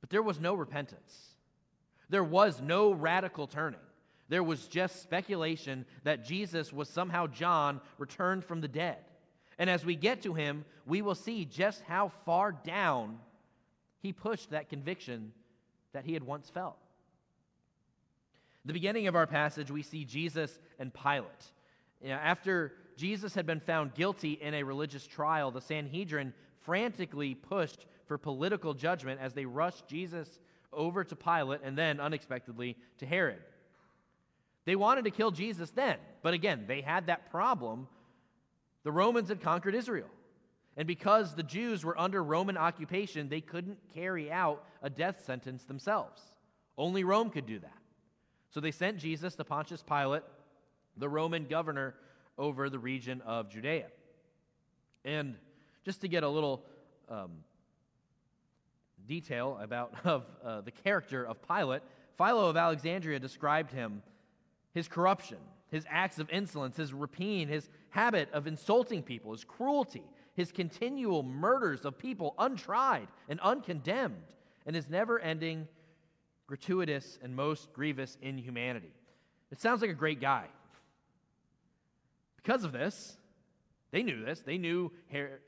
But 0.00 0.10
there 0.10 0.22
was 0.22 0.40
no 0.40 0.54
repentance. 0.54 1.36
There 2.10 2.24
was 2.24 2.60
no 2.60 2.92
radical 2.92 3.46
turning. 3.46 3.80
There 4.28 4.42
was 4.42 4.66
just 4.66 5.02
speculation 5.02 5.86
that 6.04 6.24
Jesus 6.24 6.72
was 6.72 6.88
somehow 6.88 7.26
John 7.26 7.80
returned 7.96 8.44
from 8.44 8.60
the 8.60 8.68
dead. 8.68 8.98
And 9.58 9.68
as 9.68 9.84
we 9.84 9.96
get 9.96 10.22
to 10.22 10.34
him, 10.34 10.64
we 10.86 11.02
will 11.02 11.14
see 11.14 11.44
just 11.44 11.82
how 11.82 12.12
far 12.24 12.52
down 12.52 13.18
he 14.00 14.12
pushed 14.12 14.50
that 14.50 14.68
conviction 14.68 15.32
that 15.92 16.04
he 16.04 16.14
had 16.14 16.22
once 16.22 16.48
felt. 16.50 16.76
The 18.64 18.72
beginning 18.72 19.06
of 19.06 19.16
our 19.16 19.26
passage, 19.26 19.70
we 19.70 19.82
see 19.82 20.04
Jesus 20.04 20.58
and 20.78 20.92
Pilate. 20.92 21.24
You 22.02 22.10
know, 22.10 22.16
after 22.16 22.74
Jesus 22.96 23.34
had 23.34 23.46
been 23.46 23.60
found 23.60 23.94
guilty 23.94 24.32
in 24.32 24.54
a 24.54 24.62
religious 24.62 25.06
trial, 25.06 25.50
the 25.50 25.60
Sanhedrin 25.60 26.34
frantically 26.60 27.34
pushed 27.34 27.86
for 28.06 28.18
political 28.18 28.74
judgment 28.74 29.20
as 29.20 29.32
they 29.32 29.46
rushed 29.46 29.88
Jesus 29.88 30.38
over 30.72 31.02
to 31.02 31.16
Pilate 31.16 31.60
and 31.64 31.78
then, 31.78 31.98
unexpectedly, 31.98 32.76
to 32.98 33.06
Herod. 33.06 33.40
They 34.68 34.76
wanted 34.76 35.06
to 35.06 35.10
kill 35.10 35.30
Jesus 35.30 35.70
then, 35.70 35.96
but 36.22 36.34
again, 36.34 36.64
they 36.68 36.82
had 36.82 37.06
that 37.06 37.30
problem. 37.30 37.88
The 38.84 38.92
Romans 38.92 39.30
had 39.30 39.40
conquered 39.40 39.74
Israel. 39.74 40.10
And 40.76 40.86
because 40.86 41.34
the 41.34 41.42
Jews 41.42 41.86
were 41.86 41.98
under 41.98 42.22
Roman 42.22 42.58
occupation, 42.58 43.30
they 43.30 43.40
couldn't 43.40 43.78
carry 43.94 44.30
out 44.30 44.62
a 44.82 44.90
death 44.90 45.24
sentence 45.24 45.64
themselves. 45.64 46.20
Only 46.76 47.02
Rome 47.02 47.30
could 47.30 47.46
do 47.46 47.58
that. 47.60 47.78
So 48.50 48.60
they 48.60 48.70
sent 48.70 48.98
Jesus 48.98 49.34
to 49.36 49.44
Pontius 49.44 49.82
Pilate, 49.82 50.22
the 50.98 51.08
Roman 51.08 51.46
governor 51.46 51.94
over 52.36 52.68
the 52.68 52.78
region 52.78 53.22
of 53.22 53.48
Judea. 53.48 53.86
And 55.02 55.36
just 55.82 56.02
to 56.02 56.08
get 56.08 56.24
a 56.24 56.28
little 56.28 56.62
um, 57.08 57.30
detail 59.06 59.58
about 59.62 59.94
of 60.04 60.26
uh, 60.44 60.60
the 60.60 60.72
character 60.72 61.24
of 61.24 61.38
Pilate, 61.48 61.80
Philo 62.18 62.50
of 62.50 62.58
Alexandria 62.58 63.18
described 63.18 63.72
him 63.72 64.02
his 64.78 64.88
corruption, 64.88 65.38
his 65.70 65.84
acts 65.90 66.18
of 66.18 66.30
insolence, 66.30 66.76
his 66.76 66.94
rapine, 66.94 67.48
his 67.48 67.68
habit 67.90 68.28
of 68.32 68.46
insulting 68.46 69.02
people, 69.02 69.32
his 69.32 69.44
cruelty, 69.44 70.04
his 70.34 70.52
continual 70.52 71.22
murders 71.22 71.84
of 71.84 71.98
people 71.98 72.34
untried 72.38 73.08
and 73.28 73.40
uncondemned, 73.40 74.22
and 74.66 74.76
his 74.76 74.88
never 74.88 75.18
ending, 75.18 75.66
gratuitous, 76.46 77.18
and 77.22 77.34
most 77.34 77.72
grievous 77.72 78.16
inhumanity. 78.22 78.92
It 79.50 79.60
sounds 79.60 79.80
like 79.82 79.90
a 79.90 79.94
great 79.94 80.20
guy. 80.20 80.46
Because 82.36 82.64
of 82.64 82.72
this, 82.72 83.16
they 83.90 84.02
knew 84.02 84.24
this. 84.24 84.40
They 84.40 84.58
knew, 84.58 84.92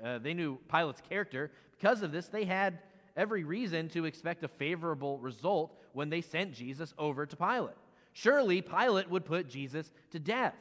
uh, 0.04 0.18
they 0.18 0.34
knew 0.34 0.58
Pilate's 0.68 1.02
character. 1.08 1.52
Because 1.78 2.02
of 2.02 2.10
this, 2.10 2.26
they 2.26 2.44
had 2.44 2.80
every 3.16 3.44
reason 3.44 3.88
to 3.90 4.06
expect 4.06 4.42
a 4.42 4.48
favorable 4.48 5.18
result 5.18 5.78
when 5.92 6.10
they 6.10 6.20
sent 6.20 6.52
Jesus 6.52 6.92
over 6.98 7.26
to 7.26 7.36
Pilate. 7.36 7.76
Surely 8.20 8.60
Pilate 8.60 9.08
would 9.08 9.24
put 9.24 9.48
Jesus 9.48 9.90
to 10.10 10.18
death. 10.18 10.54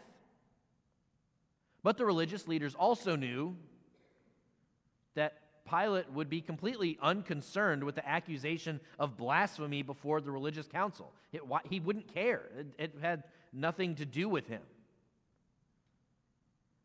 But 1.83 1.97
the 1.97 2.05
religious 2.05 2.47
leaders 2.47 2.73
also 2.73 3.17
knew 3.17 3.57
that 5.15 5.33
Pilate 5.69 6.09
would 6.13 6.29
be 6.29 6.39
completely 6.39 6.97
unconcerned 7.01 7.83
with 7.83 7.95
the 7.95 8.07
accusation 8.07 8.79
of 8.97 9.17
blasphemy 9.17 9.81
before 9.81 10.21
the 10.21 10.31
religious 10.31 10.67
council. 10.67 11.11
It, 11.33 11.41
he 11.69 11.81
wouldn't 11.81 12.13
care, 12.13 12.43
it, 12.57 12.67
it 12.77 12.95
had 13.01 13.23
nothing 13.51 13.95
to 13.95 14.05
do 14.05 14.29
with 14.29 14.47
him. 14.47 14.61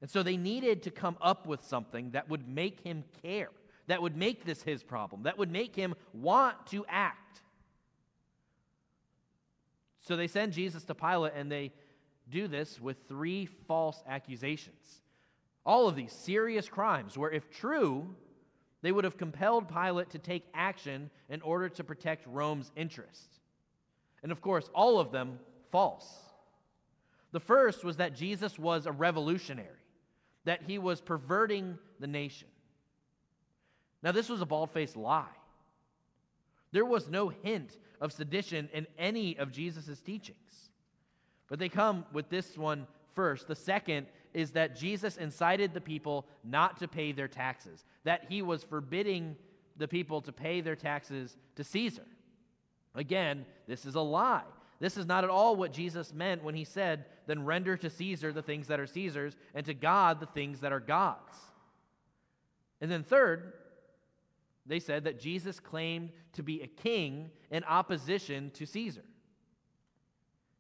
And 0.01 0.11
so 0.11 0.25
they 0.25 0.37
needed 0.37 0.83
to 0.83 0.91
come 0.91 1.17
up 1.21 1.47
with 1.47 1.63
something 1.63 2.11
that 2.11 2.29
would 2.29 2.49
make 2.49 2.81
him 2.81 3.05
care, 3.23 3.51
that 3.87 4.03
would 4.03 4.17
make 4.17 4.45
this 4.45 4.63
his 4.63 4.83
problem, 4.83 5.23
that 5.23 5.39
would 5.39 5.53
make 5.53 5.77
him 5.77 5.95
want 6.13 6.67
to 6.69 6.85
act. 6.89 7.43
So 10.05 10.17
they 10.17 10.27
send 10.27 10.53
Jesus 10.53 10.85
to 10.85 10.95
Pilate 10.95 11.33
and 11.35 11.51
they 11.51 11.73
do 12.31 12.47
this 12.47 12.81
with 12.81 12.97
three 13.09 13.47
false 13.67 14.03
accusations. 14.07 15.01
All 15.65 15.89
of 15.89 15.97
these 15.97 16.13
serious 16.13 16.69
crimes, 16.69 17.17
where 17.17 17.31
if 17.31 17.51
true, 17.51 18.15
they 18.83 18.93
would 18.93 19.05
have 19.05 19.17
compelled 19.17 19.67
Pilate 19.69 20.11
to 20.11 20.19
take 20.19 20.45
action 20.53 21.11
in 21.31 21.41
order 21.41 21.71
to 21.71 21.83
protect 21.83 22.27
Rome's 22.27 22.71
interests. 22.77 23.41
And 24.23 24.31
of 24.31 24.43
course, 24.43 24.69
all 24.75 25.01
of 25.01 25.11
them 25.11 25.39
false. 25.73 26.07
The 27.33 27.41
first 27.41 27.83
was 27.83 27.97
that 27.97 28.15
Jesus 28.15 28.59
was 28.59 28.87
a 28.87 28.93
revolutionary, 28.93 29.69
that 30.45 30.63
he 30.67 30.79
was 30.79 31.01
perverting 31.01 31.79
the 31.99 32.07
nation. 32.07 32.49
Now, 34.03 34.13
this 34.13 34.29
was 34.29 34.43
a 34.43 34.47
bald 34.47 34.71
faced 34.71 34.97
lie. 34.97 35.25
There 36.75 36.85
was 36.85 37.09
no 37.09 37.29
hint 37.29 37.79
of 38.01 38.13
sedition 38.13 38.69
in 38.73 38.89
any 38.99 39.39
of 39.39 39.53
Jesus' 39.53 40.01
teachings. 40.01 40.71
But 41.49 41.61
they 41.61 41.69
come 41.69 42.05
with 42.13 42.29
this 42.31 42.59
one 42.59 42.89
first. 43.15 43.47
The 43.47 43.55
second 43.55 44.09
is 44.33 44.51
that 44.51 44.75
Jesus 44.75 45.17
incited 45.17 45.73
the 45.73 45.81
people 45.81 46.27
not 46.43 46.79
to 46.81 46.89
pay 46.89 47.13
their 47.13 47.29
taxes, 47.29 47.85
that 48.03 48.25
he 48.29 48.43
was 48.43 48.65
forbidding 48.65 49.37
the 49.77 49.87
people 49.87 50.21
to 50.23 50.33
pay 50.33 50.61
their 50.61 50.75
taxes 50.75 51.37
to 51.55 51.63
Caesar. 51.63 52.07
Again, 52.97 53.47
this 53.69 53.87
is 53.87 53.95
a 53.95 54.01
lie. 54.01 54.43
This 54.81 54.97
is 54.97 55.07
not 55.07 55.23
at 55.23 55.31
all 55.31 55.55
what 55.55 55.73
Jesus 55.73 56.13
meant 56.13 56.43
when 56.43 56.57
he 56.57 56.65
said, 56.65 57.05
Then 57.29 57.45
render 57.45 57.77
to 57.77 57.89
Caesar 57.89 58.33
the 58.33 58.43
things 58.43 58.67
that 58.67 58.81
are 58.81 58.87
Caesar's, 58.89 59.37
and 59.55 59.65
to 59.67 59.75
God 59.75 60.19
the 60.19 60.27
things 60.27 60.59
that 60.59 60.73
are 60.73 60.81
God's. 60.81 61.39
And 62.81 62.91
then, 62.91 63.05
third, 63.05 63.53
they 64.67 64.81
said 64.81 65.05
that 65.05 65.21
Jesus 65.21 65.61
claimed 65.61 66.11
to 66.33 66.43
be 66.43 66.63
a 66.63 66.67
king 66.67 67.31
in 67.51 67.65
opposition 67.65 68.51
to 68.55 68.67
Caesar, 68.67 69.05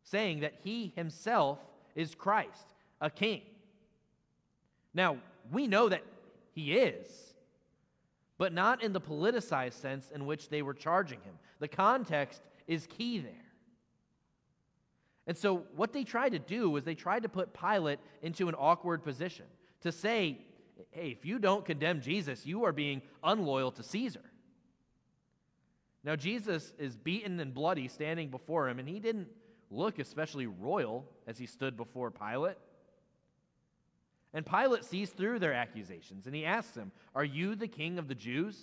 saying 0.02 0.40
that 0.40 0.54
he 0.62 0.92
himself 0.94 1.58
is 1.94 2.14
Christ, 2.14 2.74
a 3.00 3.10
king. 3.10 3.42
Now, 4.92 5.18
we 5.50 5.66
know 5.66 5.88
that 5.88 6.02
he 6.52 6.74
is, 6.74 7.34
but 8.36 8.52
not 8.52 8.82
in 8.82 8.92
the 8.92 9.00
politicized 9.00 9.80
sense 9.80 10.10
in 10.14 10.26
which 10.26 10.48
they 10.48 10.62
were 10.62 10.74
charging 10.74 11.20
him. 11.20 11.34
The 11.58 11.68
context 11.68 12.42
is 12.66 12.86
key 12.86 13.18
there. 13.18 13.32
And 15.26 15.36
so, 15.36 15.64
what 15.74 15.92
they 15.92 16.04
tried 16.04 16.32
to 16.32 16.38
do 16.38 16.68
was 16.68 16.84
they 16.84 16.94
tried 16.94 17.22
to 17.22 17.28
put 17.28 17.54
Pilate 17.54 17.98
into 18.22 18.48
an 18.48 18.54
awkward 18.58 19.02
position 19.02 19.46
to 19.80 19.90
say, 19.90 20.38
hey, 20.90 21.08
if 21.10 21.24
you 21.24 21.38
don't 21.38 21.64
condemn 21.64 22.00
Jesus, 22.00 22.46
you 22.46 22.64
are 22.64 22.72
being 22.72 23.02
unloyal 23.22 23.70
to 23.72 23.82
Caesar. 23.82 24.22
Now, 26.02 26.16
Jesus 26.16 26.72
is 26.78 26.96
beaten 26.96 27.40
and 27.40 27.54
bloody 27.54 27.88
standing 27.88 28.28
before 28.28 28.68
him, 28.68 28.78
and 28.78 28.88
he 28.88 29.00
didn't 29.00 29.28
look 29.70 29.98
especially 29.98 30.46
royal 30.46 31.06
as 31.26 31.38
he 31.38 31.46
stood 31.46 31.76
before 31.76 32.10
Pilate. 32.10 32.58
And 34.34 34.44
Pilate 34.44 34.84
sees 34.84 35.10
through 35.10 35.38
their 35.38 35.54
accusations, 35.54 36.26
and 36.26 36.34
he 36.34 36.44
asks 36.44 36.76
him, 36.76 36.92
Are 37.14 37.24
you 37.24 37.54
the 37.54 37.68
king 37.68 37.98
of 37.98 38.08
the 38.08 38.14
Jews? 38.14 38.60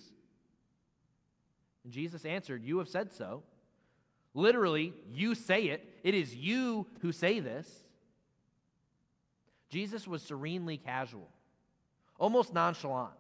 And 1.84 1.91
Jesus 1.91 2.25
answered, 2.25 2.63
You 2.63 2.77
have 2.77 2.89
said 2.89 3.12
so. 3.12 3.44
Literally, 4.34 4.94
you 5.12 5.34
say 5.34 5.63
it. 5.70 5.88
It 6.03 6.13
is 6.13 6.36
you 6.36 6.88
who 7.01 7.12
say 7.12 7.39
this. 7.39 7.68
Jesus 9.70 10.08
was 10.08 10.22
serenely 10.22 10.77
casual 10.77 11.30
almost 12.22 12.54
nonchalant. 12.54 13.12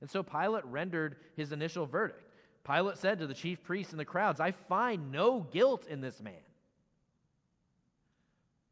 And 0.00 0.10
so 0.10 0.22
Pilate 0.22 0.64
rendered 0.66 1.16
his 1.34 1.50
initial 1.50 1.86
verdict. 1.86 2.30
Pilate 2.62 2.98
said 2.98 3.18
to 3.18 3.26
the 3.26 3.34
chief 3.34 3.64
priests 3.64 3.92
and 3.92 3.98
the 3.98 4.04
crowds, 4.04 4.38
I 4.38 4.52
find 4.52 5.10
no 5.10 5.40
guilt 5.40 5.86
in 5.86 6.00
this 6.00 6.20
man. 6.20 6.34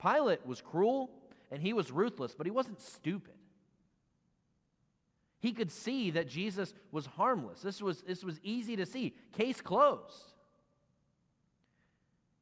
Pilate 0.00 0.46
was 0.46 0.60
cruel 0.60 1.10
and 1.50 1.62
he 1.62 1.72
was 1.72 1.90
ruthless, 1.90 2.34
but 2.36 2.46
he 2.46 2.50
wasn't 2.50 2.80
stupid. 2.80 3.34
He 5.40 5.52
could 5.52 5.72
see 5.72 6.12
that 6.12 6.28
Jesus 6.28 6.72
was 6.92 7.06
harmless. 7.06 7.62
This 7.62 7.82
was, 7.82 8.02
this 8.02 8.22
was 8.22 8.38
easy 8.42 8.76
to 8.76 8.86
see. 8.86 9.14
Case 9.36 9.60
closed. 9.60 10.34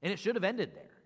And 0.02 0.12
it 0.12 0.18
should 0.18 0.34
have 0.34 0.44
ended 0.44 0.72
there. 0.74 0.99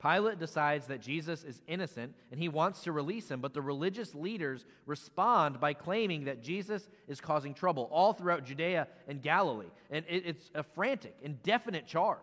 Pilate 0.00 0.38
decides 0.38 0.86
that 0.86 1.02
Jesus 1.02 1.44
is 1.44 1.60
innocent 1.66 2.14
and 2.30 2.40
he 2.40 2.48
wants 2.48 2.82
to 2.84 2.92
release 2.92 3.30
him, 3.30 3.40
but 3.40 3.52
the 3.52 3.60
religious 3.60 4.14
leaders 4.14 4.64
respond 4.86 5.60
by 5.60 5.74
claiming 5.74 6.24
that 6.24 6.42
Jesus 6.42 6.88
is 7.06 7.20
causing 7.20 7.52
trouble 7.52 7.88
all 7.92 8.14
throughout 8.14 8.44
Judea 8.44 8.88
and 9.08 9.20
Galilee. 9.20 9.70
And 9.90 10.04
it's 10.08 10.50
a 10.54 10.62
frantic, 10.62 11.14
indefinite 11.22 11.86
charge. 11.86 12.18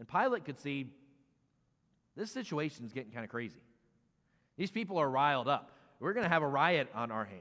And 0.00 0.08
Pilate 0.08 0.44
could 0.44 0.58
see 0.58 0.90
this 2.16 2.32
situation 2.32 2.84
is 2.84 2.92
getting 2.92 3.12
kind 3.12 3.24
of 3.24 3.30
crazy. 3.30 3.62
These 4.56 4.72
people 4.72 4.98
are 4.98 5.08
riled 5.08 5.46
up. 5.46 5.76
We're 6.00 6.12
going 6.12 6.24
to 6.24 6.30
have 6.30 6.42
a 6.42 6.48
riot 6.48 6.88
on 6.94 7.12
our 7.12 7.24
hands. 7.24 7.40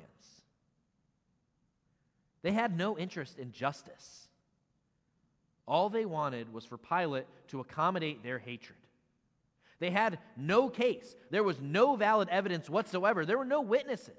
They 2.44 2.52
had 2.52 2.78
no 2.78 2.98
interest 2.98 3.40
in 3.40 3.52
justice. 3.52 4.29
All 5.70 5.90
they 5.90 6.06
wanted 6.06 6.52
was 6.52 6.66
for 6.66 6.80
Pilate 6.80 7.28
to 7.50 7.60
accommodate 7.60 8.24
their 8.24 8.40
hatred. 8.40 8.80
They 9.80 9.92
had 9.92 10.18
no 10.36 10.68
case. 10.68 11.16
There 11.30 11.44
was 11.44 11.62
no 11.62 11.96
valid 11.96 12.28
evidence 12.30 12.70
whatsoever. 12.70 13.24
There 13.24 13.38
were 13.38 13.46
no 13.46 13.62
witnesses. 13.62 14.16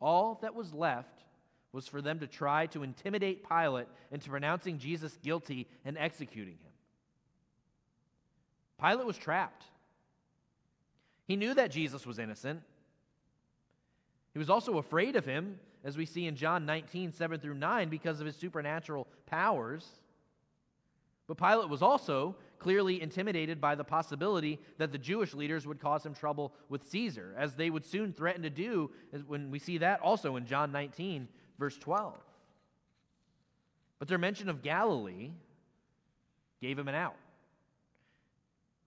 All 0.00 0.38
that 0.42 0.54
was 0.54 0.72
left 0.72 1.24
was 1.72 1.88
for 1.88 2.00
them 2.00 2.20
to 2.20 2.26
try 2.28 2.66
to 2.66 2.84
intimidate 2.84 3.46
Pilate 3.48 3.88
into 4.12 4.30
pronouncing 4.30 4.78
Jesus 4.78 5.18
guilty 5.22 5.66
and 5.84 5.98
executing 5.98 6.54
him. 6.54 6.72
Pilate 8.80 9.06
was 9.06 9.18
trapped. 9.18 9.64
He 11.26 11.34
knew 11.34 11.54
that 11.54 11.72
Jesus 11.72 12.06
was 12.06 12.18
innocent. 12.18 12.62
He 14.32 14.38
was 14.38 14.50
also 14.50 14.78
afraid 14.78 15.16
of 15.16 15.24
him 15.24 15.58
as 15.84 15.96
we 15.96 16.06
see 16.06 16.26
in 16.26 16.36
John 16.36 16.64
19, 16.66 17.12
7 17.12 17.40
through 17.40 17.54
9, 17.54 17.88
because 17.88 18.20
of 18.20 18.26
his 18.26 18.36
supernatural 18.36 19.06
powers. 19.26 19.86
But 21.26 21.38
Pilate 21.38 21.68
was 21.68 21.82
also 21.82 22.36
clearly 22.58 23.02
intimidated 23.02 23.60
by 23.60 23.74
the 23.74 23.84
possibility 23.84 24.60
that 24.78 24.92
the 24.92 24.98
Jewish 24.98 25.34
leaders 25.34 25.66
would 25.66 25.80
cause 25.80 26.06
him 26.06 26.14
trouble 26.14 26.52
with 26.68 26.88
Caesar, 26.88 27.34
as 27.36 27.56
they 27.56 27.70
would 27.70 27.84
soon 27.84 28.12
threaten 28.12 28.42
to 28.42 28.50
do, 28.50 28.90
when 29.26 29.50
we 29.50 29.58
see 29.58 29.78
that 29.78 30.00
also 30.00 30.36
in 30.36 30.46
John 30.46 30.70
19, 30.70 31.28
verse 31.58 31.76
12. 31.78 32.14
But 33.98 34.08
their 34.08 34.18
mention 34.18 34.48
of 34.48 34.62
Galilee 34.62 35.30
gave 36.60 36.78
him 36.78 36.88
an 36.88 36.94
out. 36.94 37.16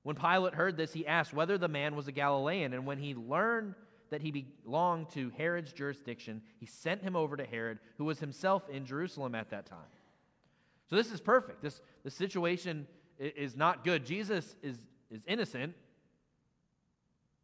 When 0.04 0.16
Pilate 0.16 0.54
heard 0.54 0.78
this, 0.78 0.94
he 0.94 1.08
asked 1.08 1.34
whether 1.34 1.58
the 1.58 1.68
man 1.68 1.96
was 1.96 2.08
a 2.08 2.12
Galilean, 2.12 2.74
and 2.74 2.86
when 2.86 3.00
he 3.00 3.16
learned 3.16 3.76
that 4.10 4.22
he 4.22 4.46
belonged 4.64 5.10
to 5.12 5.32
Herod's 5.38 5.74
jurisdiction, 5.74 6.42
he 6.60 6.66
sent 6.66 7.02
him 7.02 7.16
over 7.16 7.36
to 7.36 7.46
Herod, 7.46 7.80
who 7.98 8.06
was 8.06 8.20
himself 8.20 8.70
in 8.70 8.86
Jerusalem 8.86 9.36
at 9.36 9.50
that 9.50 9.66
time. 9.66 9.80
So 10.90 10.96
this 10.96 11.12
is 11.12 11.20
perfect. 11.20 11.62
This 11.62 11.82
the 12.04 12.12
situation 12.12 12.88
is 13.18 13.56
not 13.56 13.84
good. 13.84 14.06
Jesus 14.06 14.56
is, 14.62 14.78
is 15.10 15.22
innocent, 15.26 15.74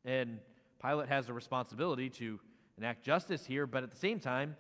and 0.05 0.39
Pilate 0.81 1.09
has 1.09 1.29
a 1.29 1.33
responsibility 1.33 2.09
to 2.09 2.39
enact 2.77 3.03
justice 3.03 3.45
here, 3.45 3.65
but 3.65 3.83
at 3.83 3.91
the 3.91 3.97
same 3.97 4.19
time, 4.19 4.55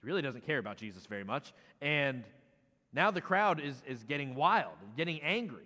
he 0.00 0.06
really 0.06 0.22
doesn't 0.22 0.46
care 0.46 0.58
about 0.58 0.76
Jesus 0.76 1.06
very 1.06 1.24
much. 1.24 1.52
And 1.80 2.24
now 2.92 3.10
the 3.10 3.20
crowd 3.20 3.60
is, 3.60 3.82
is 3.86 4.02
getting 4.04 4.34
wild, 4.34 4.74
getting 4.96 5.20
angry. 5.20 5.64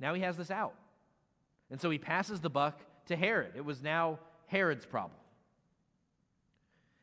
Now 0.00 0.14
he 0.14 0.22
has 0.22 0.36
this 0.36 0.50
out. 0.50 0.74
And 1.70 1.80
so 1.80 1.90
he 1.90 1.98
passes 1.98 2.40
the 2.40 2.50
buck 2.50 2.80
to 3.06 3.16
Herod. 3.16 3.52
It 3.54 3.64
was 3.64 3.82
now 3.82 4.18
Herod's 4.52 4.84
problem. 4.84 5.18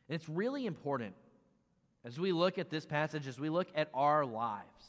And 0.08 0.14
it's 0.14 0.28
really 0.28 0.66
important 0.66 1.14
as 2.04 2.18
we 2.18 2.30
look 2.30 2.58
at 2.58 2.70
this 2.70 2.86
passage, 2.86 3.26
as 3.26 3.40
we 3.40 3.48
look 3.48 3.66
at 3.74 3.90
our 3.92 4.24
lives, 4.24 4.86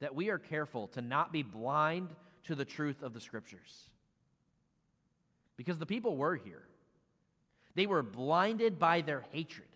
that 0.00 0.14
we 0.14 0.28
are 0.28 0.38
careful 0.38 0.88
to 0.88 1.00
not 1.00 1.32
be 1.32 1.42
blind 1.42 2.10
to 2.44 2.54
the 2.54 2.64
truth 2.64 3.02
of 3.02 3.14
the 3.14 3.20
scriptures. 3.20 3.88
Because 5.56 5.78
the 5.78 5.86
people 5.86 6.16
were 6.16 6.36
here. 6.36 6.62
They 7.74 7.86
were 7.86 8.02
blinded 8.02 8.78
by 8.78 9.00
their 9.00 9.24
hatred, 9.32 9.68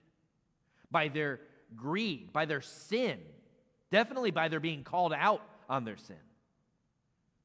by 0.91 1.09
their 1.09 1.41
greed, 1.75 2.31
by 2.31 2.45
their 2.45 2.61
sin, 2.61 3.19
definitely 3.91 4.33
by 4.33 4.49
their 4.49 4.61
being 4.61 4.85
called 4.85 5.15
out 5.15 5.41
on 5.69 5.85
their 5.85 5.97
sin. 5.97 6.17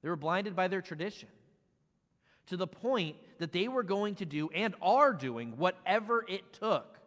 They 0.02 0.10
were 0.10 0.18
blinded 0.18 0.58
by 0.58 0.68
their 0.68 0.82
tradition 0.82 1.30
to 2.48 2.58
the 2.58 2.68
point 2.68 3.16
that 3.40 3.52
they 3.52 3.68
were 3.68 3.84
going 3.84 4.16
to 4.16 4.26
do 4.26 4.50
and 4.54 4.76
are 4.82 5.14
doing 5.14 5.58
whatever 5.58 6.26
it 6.28 6.54
took 6.54 7.00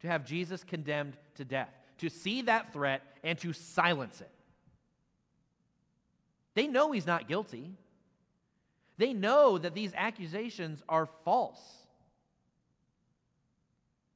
to 0.00 0.08
have 0.08 0.24
Jesus 0.24 0.64
condemned 0.64 1.16
to 1.36 1.44
death, 1.44 1.72
to 1.98 2.08
see 2.08 2.42
that 2.42 2.72
threat 2.72 3.02
and 3.22 3.38
to 3.38 3.52
silence 3.52 4.20
it. 4.20 4.30
They 6.54 6.66
know 6.66 6.92
he's 6.92 7.06
not 7.06 7.28
guilty. 7.28 7.72
They 8.98 9.12
know 9.12 9.56
that 9.58 9.74
these 9.74 9.92
accusations 9.94 10.82
are 10.88 11.08
false. 11.24 11.60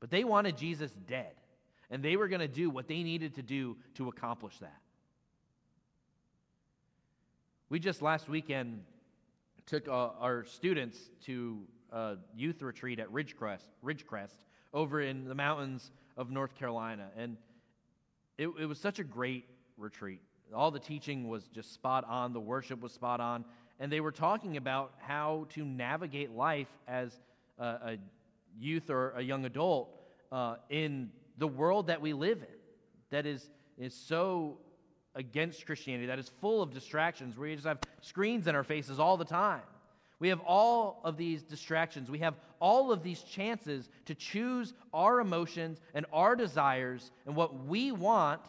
But 0.01 0.11
they 0.11 0.25
wanted 0.25 0.59
Jesus 0.59 0.91
dead, 1.07 1.33
and 1.91 2.03
they 2.03 2.17
were 2.17 2.29
going 2.29 2.41
to 2.41 2.49
do 2.49 2.69
what 2.69 2.89
they 2.89 3.03
needed 3.03 3.37
to 3.37 3.43
do 3.43 3.77
to 3.95 4.09
accomplish 4.09 4.59
that. 4.59 4.81
We 7.71 7.79
just 7.79 8.03
last 8.03 8.29
weekend 8.29 8.83
took 9.67 9.89
uh, 9.89 10.11
our 10.21 10.45
students 10.45 10.99
to 11.27 11.63
a 11.93 12.17
youth 12.37 12.63
retreat 12.63 12.99
at 12.99 13.11
Ridgecrest, 13.13 13.65
Ridgecrest 13.85 14.37
over 14.73 15.01
in 15.01 15.25
the 15.25 15.35
mountains 15.35 15.93
of 16.17 16.31
North 16.31 16.55
Carolina. 16.55 17.09
And 17.17 17.37
it, 18.37 18.49
it 18.61 18.67
was 18.67 18.79
such 18.79 18.99
a 18.99 19.05
great 19.05 19.47
retreat. 19.77 20.21
All 20.55 20.71
the 20.71 20.81
teaching 20.81 21.29
was 21.29 21.45
just 21.49 21.73
spot 21.73 22.05
on, 22.09 22.33
the 22.33 22.41
worship 22.41 22.81
was 22.81 22.93
spot 22.93 23.21
on. 23.21 23.45
And 23.81 23.91
they 23.91 24.01
were 24.01 24.13
talking 24.13 24.57
about 24.57 24.93
how 24.99 25.47
to 25.51 25.65
navigate 25.65 26.31
life 26.31 26.69
as 26.87 27.13
a, 27.59 27.65
a 27.65 27.99
youth 28.59 28.91
or 28.91 29.11
a 29.13 29.23
young 29.23 29.45
adult 29.45 29.97
uh, 30.31 30.57
in 30.69 31.11
the 31.39 31.49
world 31.49 31.89
that 31.89 32.01
we 32.01 32.13
live 32.13 32.39
in 32.39 32.55
that 33.11 33.27
is, 33.27 33.49
is 33.79 33.95
so 33.95 34.59
against 35.15 35.67
Christianity, 35.67 36.07
that 36.07 36.19
is 36.19 36.31
full 36.41 36.63
of 36.63 36.73
distractions, 36.73 37.37
where 37.37 37.49
we 37.49 37.55
just 37.55 37.67
have 37.67 37.79
screens 38.01 38.47
in 38.47 38.55
our 38.55 38.65
faces 38.65 38.99
all 38.99 39.17
the 39.17 39.25
time. 39.25 39.63
We 40.19 40.29
have 40.29 40.41
all 40.41 41.01
of 41.05 41.17
these 41.17 41.43
distractions. 41.43 42.11
We 42.11 42.21
have 42.21 42.35
all 42.61 42.93
of 42.93 43.03
these 43.03 43.23
chances 43.23 43.89
to 44.07 44.15
choose 44.15 44.73
our 44.93 45.21
emotions 45.21 45.81
and 45.93 46.07
our 46.13 46.37
desires 46.37 47.11
and 47.27 47.37
what 47.37 47.67
we 47.67 47.93
want 47.93 48.41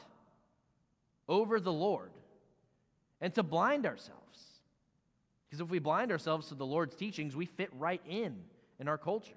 over 1.27 1.59
the 1.59 1.73
Lord 1.73 2.11
and 3.19 3.33
to 3.35 3.43
blind 3.43 3.85
ourselves. 3.85 4.21
Because 5.49 5.61
if 5.61 5.69
we 5.69 5.79
blind 5.79 6.11
ourselves 6.11 6.47
to 6.49 6.55
the 6.55 6.65
Lord's 6.65 6.95
teachings, 6.95 7.35
we 7.35 7.45
fit 7.45 7.69
right 7.77 8.01
in 8.07 8.35
in 8.79 8.87
our 8.87 8.97
culture. 8.97 9.33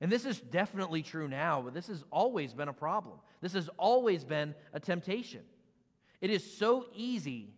And 0.00 0.12
this 0.12 0.26
is 0.26 0.38
definitely 0.38 1.02
true 1.02 1.26
now, 1.26 1.62
but 1.62 1.72
this 1.72 1.86
has 1.86 2.04
always 2.10 2.52
been 2.52 2.68
a 2.68 2.72
problem. 2.72 3.18
This 3.40 3.54
has 3.54 3.70
always 3.78 4.24
been 4.24 4.54
a 4.72 4.80
temptation. 4.80 5.40
It 6.20 6.30
is 6.30 6.58
so 6.58 6.86
easy 6.94 7.54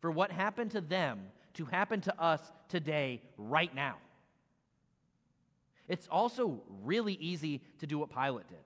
for 0.00 0.10
what 0.10 0.30
happened 0.30 0.70
to 0.72 0.80
them 0.80 1.20
to 1.54 1.64
happen 1.66 2.00
to 2.02 2.20
us 2.20 2.40
today, 2.68 3.22
right 3.36 3.74
now. 3.74 3.96
It's 5.88 6.08
also 6.08 6.62
really 6.82 7.14
easy 7.14 7.62
to 7.78 7.86
do 7.86 7.98
what 7.98 8.10
Pilate 8.10 8.48
did 8.48 8.58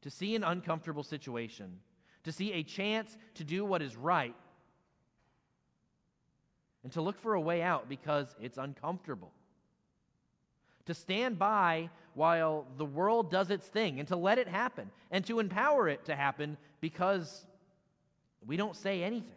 to 0.00 0.10
see 0.10 0.34
an 0.34 0.42
uncomfortable 0.42 1.04
situation, 1.04 1.78
to 2.24 2.32
see 2.32 2.52
a 2.54 2.64
chance 2.64 3.16
to 3.34 3.44
do 3.44 3.64
what 3.64 3.80
is 3.80 3.94
right, 3.94 4.34
and 6.82 6.92
to 6.92 7.00
look 7.00 7.20
for 7.20 7.34
a 7.34 7.40
way 7.40 7.62
out 7.62 7.88
because 7.88 8.34
it's 8.40 8.58
uncomfortable 8.58 9.32
to 10.86 10.94
stand 10.94 11.38
by 11.38 11.90
while 12.14 12.66
the 12.76 12.84
world 12.84 13.30
does 13.30 13.50
its 13.50 13.66
thing 13.66 13.98
and 13.98 14.08
to 14.08 14.16
let 14.16 14.38
it 14.38 14.48
happen 14.48 14.90
and 15.10 15.24
to 15.26 15.40
empower 15.40 15.88
it 15.88 16.04
to 16.06 16.14
happen 16.14 16.56
because 16.80 17.46
we 18.46 18.56
don't 18.56 18.76
say 18.76 19.02
anything. 19.02 19.30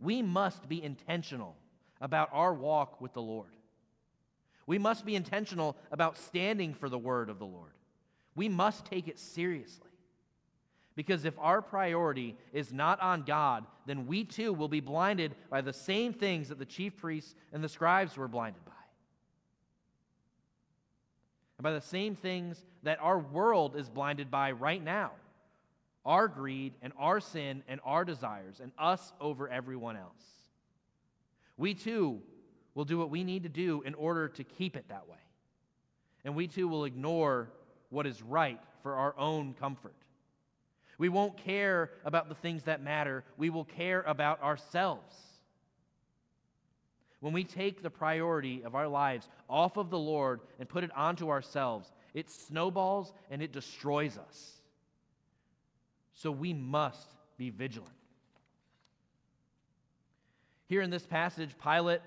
We 0.00 0.20
must 0.20 0.68
be 0.68 0.82
intentional 0.82 1.56
about 2.00 2.28
our 2.32 2.52
walk 2.52 3.00
with 3.00 3.12
the 3.12 3.22
Lord. 3.22 3.50
We 4.66 4.78
must 4.78 5.04
be 5.06 5.14
intentional 5.14 5.76
about 5.90 6.18
standing 6.18 6.74
for 6.74 6.88
the 6.88 6.98
word 6.98 7.30
of 7.30 7.38
the 7.38 7.46
Lord. 7.46 7.72
We 8.34 8.48
must 8.48 8.84
take 8.84 9.08
it 9.08 9.18
seriously. 9.18 9.88
Because 10.94 11.24
if 11.24 11.34
our 11.38 11.62
priority 11.62 12.36
is 12.52 12.72
not 12.72 13.00
on 13.00 13.22
God, 13.22 13.64
then 13.86 14.06
we 14.06 14.24
too 14.24 14.52
will 14.52 14.68
be 14.68 14.80
blinded 14.80 15.34
by 15.48 15.62
the 15.62 15.72
same 15.72 16.12
things 16.12 16.48
that 16.48 16.58
the 16.58 16.66
chief 16.66 16.96
priests 16.96 17.34
and 17.52 17.64
the 17.64 17.68
scribes 17.68 18.16
were 18.16 18.28
blinded 18.28 18.62
by 18.64 18.71
and 21.62 21.70
by 21.70 21.78
the 21.78 21.80
same 21.80 22.16
things 22.16 22.64
that 22.82 22.98
our 23.00 23.20
world 23.20 23.76
is 23.76 23.88
blinded 23.88 24.32
by 24.32 24.50
right 24.50 24.82
now 24.82 25.12
our 26.04 26.26
greed 26.26 26.72
and 26.82 26.92
our 26.98 27.20
sin 27.20 27.62
and 27.68 27.80
our 27.84 28.04
desires, 28.04 28.58
and 28.60 28.72
us 28.76 29.12
over 29.20 29.48
everyone 29.48 29.96
else. 29.96 30.24
We 31.56 31.74
too 31.74 32.20
will 32.74 32.84
do 32.84 32.98
what 32.98 33.10
we 33.10 33.22
need 33.22 33.44
to 33.44 33.48
do 33.48 33.82
in 33.82 33.94
order 33.94 34.26
to 34.30 34.42
keep 34.42 34.76
it 34.76 34.86
that 34.88 35.08
way. 35.08 35.22
And 36.24 36.34
we 36.34 36.48
too 36.48 36.66
will 36.66 36.84
ignore 36.84 37.52
what 37.90 38.04
is 38.08 38.20
right 38.20 38.58
for 38.82 38.96
our 38.96 39.16
own 39.16 39.54
comfort. 39.54 39.94
We 40.98 41.08
won't 41.08 41.36
care 41.36 41.90
about 42.04 42.28
the 42.28 42.34
things 42.34 42.64
that 42.64 42.82
matter. 42.82 43.22
We 43.36 43.50
will 43.50 43.66
care 43.66 44.02
about 44.02 44.42
ourselves. 44.42 45.14
When 47.22 47.32
we 47.32 47.44
take 47.44 47.82
the 47.82 47.88
priority 47.88 48.64
of 48.64 48.74
our 48.74 48.88
lives 48.88 49.28
off 49.48 49.76
of 49.76 49.90
the 49.90 49.98
Lord 49.98 50.40
and 50.58 50.68
put 50.68 50.82
it 50.82 50.90
onto 50.96 51.30
ourselves, 51.30 51.92
it 52.14 52.28
snowballs 52.28 53.12
and 53.30 53.40
it 53.40 53.52
destroys 53.52 54.18
us. 54.18 54.54
So 56.14 56.32
we 56.32 56.52
must 56.52 57.14
be 57.38 57.48
vigilant. 57.50 57.94
Here 60.66 60.82
in 60.82 60.90
this 60.90 61.06
passage, 61.06 61.54
Pilate, 61.62 62.00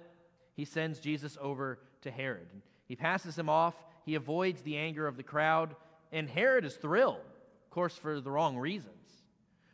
he 0.53 0.65
sends 0.65 0.99
Jesus 0.99 1.37
over 1.39 1.79
to 2.01 2.11
Herod. 2.11 2.49
He 2.85 2.97
passes 2.97 3.39
him 3.39 3.47
off, 3.47 3.75
he 4.05 4.15
avoids 4.15 4.63
the 4.63 4.75
anger 4.75 5.07
of 5.07 5.15
the 5.15 5.23
crowd, 5.23 5.77
and 6.11 6.29
Herod 6.29 6.65
is 6.65 6.75
thrilled, 6.75 7.15
of 7.15 7.69
course, 7.69 7.95
for 7.95 8.19
the 8.19 8.31
wrong 8.31 8.57
reasons. 8.57 8.94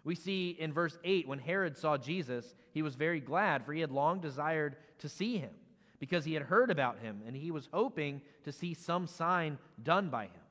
We 0.03 0.15
see 0.15 0.49
in 0.49 0.73
verse 0.73 0.97
8 1.03 1.27
when 1.27 1.39
Herod 1.39 1.77
saw 1.77 1.97
Jesus, 1.97 2.55
he 2.73 2.81
was 2.81 2.95
very 2.95 3.19
glad, 3.19 3.65
for 3.65 3.73
he 3.73 3.81
had 3.81 3.91
long 3.91 4.19
desired 4.19 4.75
to 4.99 5.09
see 5.09 5.37
him, 5.37 5.51
because 5.99 6.25
he 6.25 6.33
had 6.33 6.43
heard 6.43 6.71
about 6.71 6.99
him, 6.99 7.21
and 7.27 7.35
he 7.35 7.51
was 7.51 7.69
hoping 7.71 8.21
to 8.43 8.51
see 8.51 8.73
some 8.73 9.05
sign 9.07 9.57
done 9.81 10.09
by 10.09 10.25
him. 10.25 10.41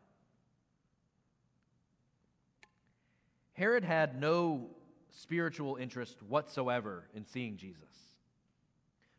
Herod 3.54 3.84
had 3.84 4.20
no 4.20 4.68
spiritual 5.10 5.76
interest 5.76 6.22
whatsoever 6.22 7.08
in 7.14 7.26
seeing 7.26 7.56
Jesus. 7.56 7.82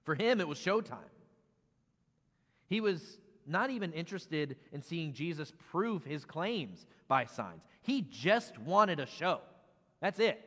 For 0.04 0.15
him, 0.15 0.39
it 0.39 0.48
was 0.48 0.58
showtime. 0.58 0.98
He 2.67 2.82
was 2.82 3.20
not 3.46 3.70
even 3.70 3.91
interested 3.91 4.56
in 4.72 4.82
seeing 4.82 5.13
Jesus 5.13 5.52
prove 5.72 6.04
his 6.04 6.26
claims 6.26 6.86
by 7.08 7.26
signs. 7.26 7.63
He 7.82 8.02
just 8.10 8.58
wanted 8.58 9.00
a 9.00 9.06
show. 9.06 9.41
That's 10.02 10.20
it. 10.20 10.40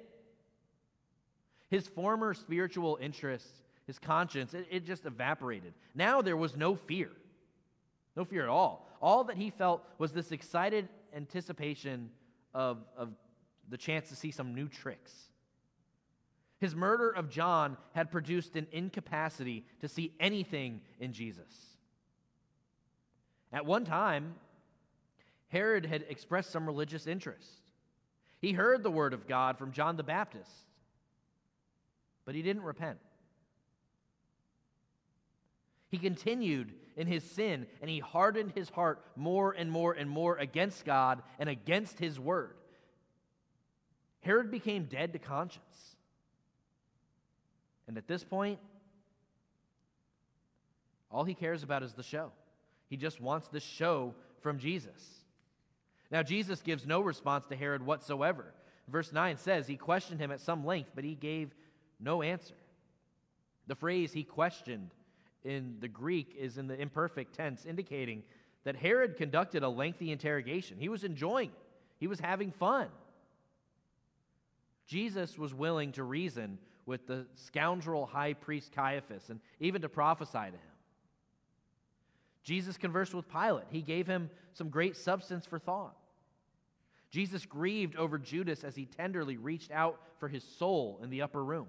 His 1.71 1.87
former 1.87 2.35
spiritual 2.35 2.99
interests, 3.01 3.51
his 3.87 3.99
conscience, 3.99 4.53
it, 4.55 4.67
it, 4.71 4.85
just 4.85 5.07
evaporated. 5.07 5.75
Now 5.95 6.23
there 6.23 6.37
was 6.37 6.57
no 6.57 6.75
fear. 6.75 7.11
No 8.17 8.25
fear 8.25 8.43
at 8.43 8.49
all. 8.49 8.89
All 9.01 9.25
that 9.25 9.37
he 9.37 9.51
felt 9.51 9.83
was 9.99 10.13
this 10.13 10.33
excited 10.33 10.89
anticipation 11.15 12.11
of, 12.53 12.79
of 12.97 13.11
the 13.69 13.77
chance 13.77 14.09
to 14.11 14.17
see 14.17 14.31
some 14.31 14.55
new 14.55 14.69
tricks. 14.69 15.13
His 16.61 16.75
murder 16.75 17.11
of 17.11 17.29
John 17.29 17.77
had 17.93 18.11
produced 18.11 18.57
an 18.57 18.67
incapacity 18.73 19.65
to 19.81 19.89
see 19.89 20.13
anything 20.21 20.81
in 21.01 21.13
Jesus. 21.13 21.53
At 23.53 23.67
one 23.67 23.85
time, 23.85 24.35
Herod 25.49 25.87
had 25.87 26.05
expressed 26.09 26.51
some 26.51 26.67
religious 26.67 27.07
interest. 27.07 27.49
He 28.45 28.53
heard 28.53 28.83
the 28.83 28.91
word 28.91 29.15
of 29.15 29.27
God 29.27 29.57
from 29.57 29.73
John 29.73 29.97
the 29.97 30.03
Baptist, 30.03 30.51
but 32.27 32.35
he 32.35 32.43
didn't 32.43 32.63
repent. 32.63 32.99
He 35.89 35.97
continued 35.97 36.75
in 36.95 37.07
his 37.07 37.25
sin 37.25 37.67
and 37.81 37.89
he 37.89 38.01
hardened 38.01 38.53
his 38.55 38.69
heart 38.69 39.03
more 39.17 39.53
and 39.53 39.73
more 39.73 39.95
and 39.95 40.11
more 40.11 40.37
against 40.37 40.85
God 40.85 41.23
and 41.39 41.49
against 41.49 41.99
his 41.99 42.21
word. 42.21 42.53
Herod 44.21 44.51
became 44.51 44.85
dead 44.85 45.15
to 45.15 45.19
conscience. 45.19 45.97
And 47.89 47.97
at 47.97 48.07
this 48.07 48.25
point, 48.25 48.59
all 51.11 51.25
he 51.25 51.33
cares 51.33 51.63
about 51.63 51.83
is 51.83 51.95
the 51.95 52.03
show. 52.03 52.31
He 52.91 52.99
just 52.99 53.23
wants 53.23 53.49
the 53.49 53.61
show 53.61 54.15
from 54.43 54.59
Jesus. 54.59 55.24
Now, 56.15 56.23
Jesus 56.23 56.63
gives 56.63 56.87
no 56.87 57.01
response 57.01 57.45
to 57.49 57.57
Herod 57.57 57.85
whatsoever. 57.85 58.55
Verse 58.87 59.13
9 59.13 59.37
says 59.37 59.67
he 59.67 59.77
questioned 59.77 60.21
him 60.21 60.31
at 60.31 60.41
some 60.41 60.65
length, 60.65 60.93
but 60.95 61.03
he 61.03 61.17
gave 61.17 61.53
no 61.99 62.23
answer. 62.23 62.55
The 63.67 63.75
phrase 63.75 64.13
he 64.13 64.23
questioned 64.23 64.91
in 65.43 65.79
the 65.81 65.89
Greek 65.89 66.37
is 66.39 66.57
in 66.57 66.69
the 66.69 66.81
imperfect 66.81 67.35
tense, 67.35 67.65
indicating 67.65 68.23
that 68.63 68.77
Herod 68.77 69.17
conducted 69.17 69.65
a 69.65 69.69
lengthy 69.69 70.13
interrogation. 70.13 70.77
He 70.79 70.89
was 70.89 71.03
enjoying 71.03 71.49
it, 71.49 71.67
he 71.99 72.07
was 72.07 72.21
having 72.21 72.53
fun. 72.53 72.87
Jesus 74.87 75.37
was 75.37 75.53
willing 75.53 75.91
to 75.93 76.05
reason 76.05 76.59
with 76.87 77.09
the 77.09 77.27
scoundrel 77.35 78.07
high 78.07 78.35
priest 78.35 78.71
Caiaphas 78.71 79.31
and 79.31 79.41
even 79.59 79.83
to 79.83 79.89
prophesy 79.89 80.39
to 80.39 80.47
him. 80.47 80.75
Jesus 82.45 82.77
conversed 82.77 83.15
with 83.15 83.29
Pilate. 83.29 83.67
He 83.71 83.83
gave 83.83 84.07
him 84.07 84.31
some 84.53 84.69
great 84.69 84.97
substance 84.97 85.45
for 85.45 85.59
thought. 85.59 85.97
Jesus 87.15 87.47
grieved 87.47 87.95
over 87.95 88.19
Judas 88.19 88.65
as 88.65 88.75
he 88.75 88.87
tenderly 88.87 89.37
reached 89.37 89.71
out 89.71 90.01
for 90.19 90.27
his 90.27 90.43
soul 90.43 90.99
in 91.01 91.11
the 91.11 91.23
upper 91.23 91.45
room. 91.45 91.69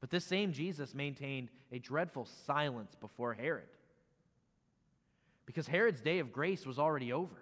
But 0.00 0.10
this 0.10 0.24
same 0.24 0.52
Jesus 0.52 0.94
maintained 0.94 1.48
a 1.72 1.80
dreadful 1.80 2.28
silence 2.46 2.94
before 3.00 3.34
Herod. 3.34 3.66
Because 5.44 5.66
Herod's 5.66 6.00
day 6.00 6.20
of 6.20 6.32
grace 6.32 6.64
was 6.64 6.78
already 6.78 7.12
over. 7.12 7.34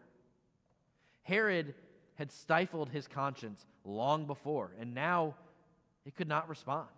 Herod 1.20 1.74
had 2.14 2.32
stifled 2.32 2.88
his 2.88 3.06
conscience 3.06 3.66
long 3.84 4.24
before, 4.24 4.70
and 4.80 4.94
now 4.94 5.34
it 6.06 6.16
could 6.16 6.28
not 6.28 6.48
respond. 6.48 6.88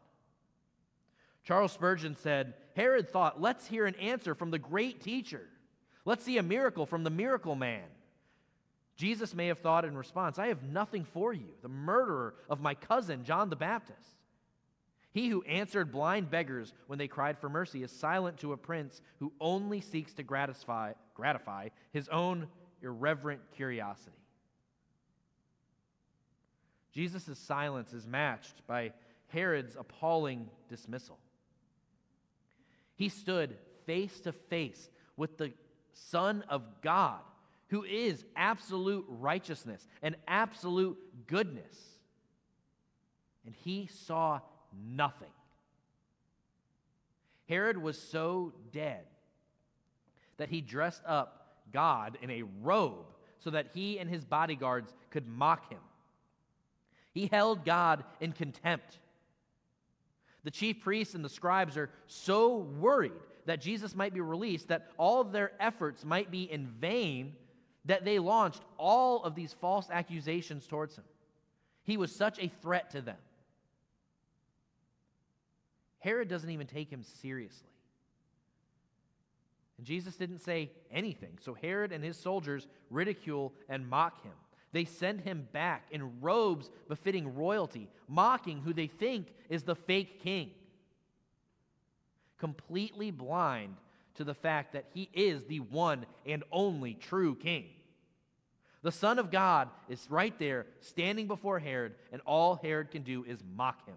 Charles 1.43 1.73
Spurgeon 1.73 2.15
said, 2.15 2.55
Herod 2.77 3.11
thought, 3.11 3.41
let's 3.41 3.67
hear 3.67 3.87
an 3.87 3.97
answer 3.97 4.37
from 4.37 4.53
the 4.53 4.61
great 4.61 5.01
teacher. 5.01 5.49
Let's 6.05 6.23
see 6.23 6.39
a 6.39 6.43
miracle 6.45 6.87
from 6.87 7.03
the 7.03 7.11
miracle 7.11 7.57
man. 7.57 7.83
Jesus 9.01 9.35
may 9.35 9.47
have 9.47 9.61
thought 9.61 9.87
in 9.87 9.97
response, 9.97 10.39
I 10.39 10.49
have 10.49 10.63
nothing 10.63 11.05
for 11.05 11.33
you, 11.33 11.47
the 11.63 11.71
murderer 11.71 12.35
of 12.51 12.61
my 12.61 12.75
cousin, 12.75 13.25
John 13.25 13.49
the 13.49 13.57
Baptist. 13.57 14.19
He 15.13 15.31
who 15.31 15.41
answered 15.45 15.91
blind 15.91 16.31
beggars 16.31 16.75
when 16.87 16.99
they 16.99 17.09
cried 17.09 17.39
for 17.39 17.49
mercy 17.49 17.83
is 17.83 17.91
silent 17.91 18.37
to 18.41 18.53
a 18.53 18.59
prince 18.59 19.01
who 19.19 19.33
only 19.41 19.81
seeks 19.81 20.13
to 20.15 20.23
gratify, 20.23 20.93
gratify 21.15 21.71
his 21.93 22.11
own 22.11 22.47
irreverent 22.83 23.41
curiosity. 23.57 24.19
Jesus' 26.93 27.39
silence 27.39 27.95
is 27.95 28.07
matched 28.07 28.67
by 28.67 28.93
Herod's 29.29 29.77
appalling 29.77 30.51
dismissal. 30.69 31.19
He 32.97 33.09
stood 33.09 33.57
face 33.87 34.21
to 34.21 34.33
face 34.33 34.91
with 35.17 35.39
the 35.39 35.55
Son 35.95 36.45
of 36.51 36.83
God, 36.83 37.21
who 37.71 37.85
is 37.85 38.25
absolute 38.37 39.05
righteousness 39.09 39.87
and 40.03 40.17
absolute 40.29 40.99
goodness. 41.27 41.77
And 43.47 43.55
he 43.65 43.89
saw 44.07 44.41
nothing. 44.95 45.31
Herod 47.49 47.79
was 47.79 47.99
so 47.99 48.53
dead 48.73 49.05
that 50.37 50.49
he 50.49 50.61
dressed 50.61 51.03
up 51.07 51.59
God 51.73 52.19
in 52.23 52.31
a 52.31 52.43
robe 52.61 53.07
so 53.39 53.51
that 53.51 53.69
he 53.73 53.99
and 53.99 54.11
his 54.11 54.25
bodyguards 54.25 54.93
could 55.11 55.27
mock 55.27 55.71
him. 55.71 55.81
He 57.13 57.27
held 57.27 57.65
God 57.65 58.05
in 58.21 58.33
contempt. 58.33 58.99
The 60.43 60.51
chief 60.51 60.81
priests 60.81 61.15
and 61.15 61.25
the 61.25 61.29
scribes 61.29 61.77
are 61.77 61.91
so 62.07 62.57
worried 62.57 63.13
that 63.47 63.61
Jesus 63.61 63.95
might 63.95 64.15
be 64.15 64.21
released 64.21 64.69
that 64.69 64.89
all 64.97 65.25
their 65.25 65.53
efforts 65.61 66.05
might 66.05 66.31
be 66.31 66.45
in 66.45 66.67
vain 66.67 67.35
that 67.87 68.05
they 68.05 68.19
launched 68.19 68.63
all 68.79 69.25
of 69.25 69.35
these 69.35 69.55
false 69.61 69.89
accusations 69.91 70.67
towards 70.67 70.97
him. 70.97 71.05
He 71.85 71.97
was 71.97 72.15
such 72.15 72.39
a 72.39 72.51
threat 72.63 72.91
to 72.91 73.01
them. 73.01 73.17
Herod 75.99 76.29
doesn't 76.29 76.51
even 76.51 76.67
take 76.67 76.91
him 76.91 77.03
seriously. 77.03 77.69
And 79.79 79.87
Jesus 79.87 80.17
didn't 80.17 80.41
say 80.41 80.71
anything. 80.91 81.39
So 81.41 81.55
Herod 81.55 81.93
and 81.93 82.05
his 82.05 82.19
soldiers 82.19 82.67
ridicule 82.91 83.55
and 83.69 83.89
mock 83.89 84.23
him. 84.23 84.33
They 84.73 84.85
send 84.85 85.23
him 85.23 85.49
back 85.53 85.87
in 85.91 86.21
robes 86.21 86.71
befitting 86.89 87.35
royalty, 87.35 87.89
mocking 88.09 88.61
who 88.61 88.73
they 88.73 88.87
think 88.87 89.29
is 89.49 89.63
the 89.63 89.75
fake 89.75 90.23
king. 90.23 90.51
Completely 92.39 93.11
blind 93.11 93.77
to 94.17 94.25
the 94.25 94.35
fact 94.35 94.73
that 94.73 94.87
he 94.93 95.09
is 95.13 95.45
the 95.45 95.61
one 95.61 96.07
and 96.27 96.45
only 96.51 96.95
true 96.95 97.35
king. 97.35 97.67
The 98.83 98.93
Son 98.93 99.19
of 99.19 99.31
God 99.31 99.69
is 99.89 100.07
right 100.11 100.37
there, 100.39 100.67
standing 100.81 101.27
before 101.27 101.59
Herod, 101.59 101.95
and 102.13 102.23
all 102.25 102.57
Herod 102.57 102.91
can 102.91 103.03
do 103.03 103.25
is 103.25 103.43
mock 103.55 103.87
him. 103.87 103.97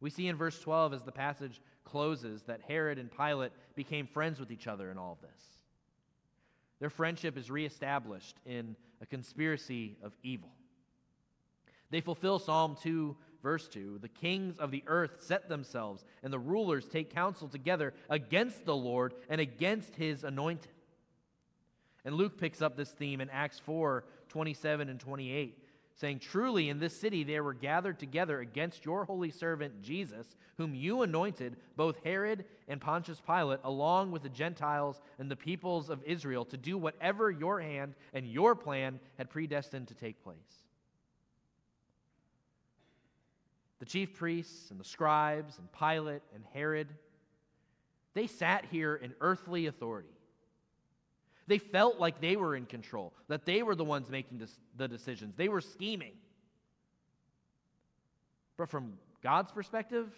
We 0.00 0.10
see 0.10 0.26
in 0.26 0.36
verse 0.36 0.58
12 0.58 0.94
as 0.94 1.02
the 1.04 1.12
passage 1.12 1.60
closes 1.84 2.42
that 2.42 2.60
Herod 2.66 2.98
and 2.98 3.10
Pilate 3.16 3.52
became 3.76 4.06
friends 4.08 4.40
with 4.40 4.50
each 4.50 4.66
other 4.66 4.90
in 4.90 4.98
all 4.98 5.12
of 5.12 5.20
this. 5.20 5.42
Their 6.80 6.90
friendship 6.90 7.38
is 7.38 7.50
reestablished 7.50 8.36
in 8.44 8.74
a 9.00 9.06
conspiracy 9.06 9.96
of 10.02 10.12
evil. 10.24 10.50
They 11.90 12.00
fulfill 12.00 12.40
Psalm 12.40 12.76
2, 12.82 13.16
verse 13.42 13.68
2. 13.68 13.98
The 14.00 14.08
kings 14.08 14.58
of 14.58 14.70
the 14.70 14.84
earth 14.86 15.22
set 15.22 15.48
themselves, 15.48 16.04
and 16.22 16.32
the 16.32 16.38
rulers 16.38 16.86
take 16.86 17.14
counsel 17.14 17.48
together 17.48 17.92
against 18.08 18.64
the 18.64 18.76
Lord 18.76 19.14
and 19.28 19.40
against 19.40 19.96
his 19.96 20.24
anointed. 20.24 20.72
And 22.04 22.14
Luke 22.14 22.38
picks 22.38 22.62
up 22.62 22.76
this 22.76 22.90
theme 22.90 23.20
in 23.20 23.30
Acts 23.30 23.58
4 23.60 24.04
27 24.28 24.88
and 24.88 24.98
28, 24.98 25.58
saying, 25.94 26.18
Truly 26.18 26.70
in 26.70 26.78
this 26.78 26.98
city 26.98 27.22
they 27.22 27.38
were 27.40 27.52
gathered 27.52 27.98
together 27.98 28.40
against 28.40 28.84
your 28.84 29.04
holy 29.04 29.30
servant 29.30 29.82
Jesus, 29.82 30.26
whom 30.56 30.74
you 30.74 31.02
anointed, 31.02 31.56
both 31.76 32.02
Herod 32.02 32.46
and 32.66 32.80
Pontius 32.80 33.20
Pilate, 33.20 33.60
along 33.62 34.10
with 34.10 34.22
the 34.22 34.30
Gentiles 34.30 35.02
and 35.18 35.30
the 35.30 35.36
peoples 35.36 35.90
of 35.90 36.02
Israel, 36.04 36.46
to 36.46 36.56
do 36.56 36.78
whatever 36.78 37.30
your 37.30 37.60
hand 37.60 37.94
and 38.14 38.26
your 38.26 38.54
plan 38.54 38.98
had 39.18 39.28
predestined 39.28 39.88
to 39.88 39.94
take 39.94 40.22
place. 40.24 40.64
The 43.82 43.86
chief 43.86 44.14
priests 44.14 44.70
and 44.70 44.78
the 44.78 44.84
scribes 44.84 45.58
and 45.58 45.66
Pilate 45.72 46.22
and 46.36 46.44
Herod, 46.54 46.86
they 48.14 48.28
sat 48.28 48.64
here 48.70 48.94
in 48.94 49.12
earthly 49.20 49.66
authority. 49.66 50.16
They 51.48 51.58
felt 51.58 51.98
like 51.98 52.20
they 52.20 52.36
were 52.36 52.54
in 52.54 52.66
control, 52.66 53.12
that 53.26 53.44
they 53.44 53.64
were 53.64 53.74
the 53.74 53.82
ones 53.82 54.08
making 54.08 54.40
the 54.76 54.86
decisions. 54.86 55.34
They 55.34 55.48
were 55.48 55.60
scheming. 55.60 56.12
But 58.56 58.70
from 58.70 58.92
God's 59.20 59.50
perspective, 59.50 60.12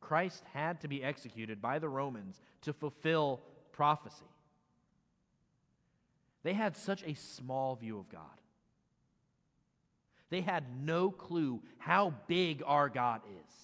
Christ 0.00 0.44
had 0.52 0.82
to 0.82 0.88
be 0.88 1.02
executed 1.02 1.60
by 1.60 1.80
the 1.80 1.88
Romans 1.88 2.40
to 2.60 2.72
fulfill 2.72 3.40
prophecy. 3.72 4.30
They 6.44 6.52
had 6.52 6.76
such 6.76 7.02
a 7.02 7.14
small 7.14 7.74
view 7.74 7.98
of 7.98 8.08
God. 8.08 8.20
They 10.32 10.40
had 10.40 10.64
no 10.82 11.10
clue 11.10 11.60
how 11.76 12.14
big 12.26 12.62
our 12.64 12.88
God 12.88 13.20
is. 13.44 13.54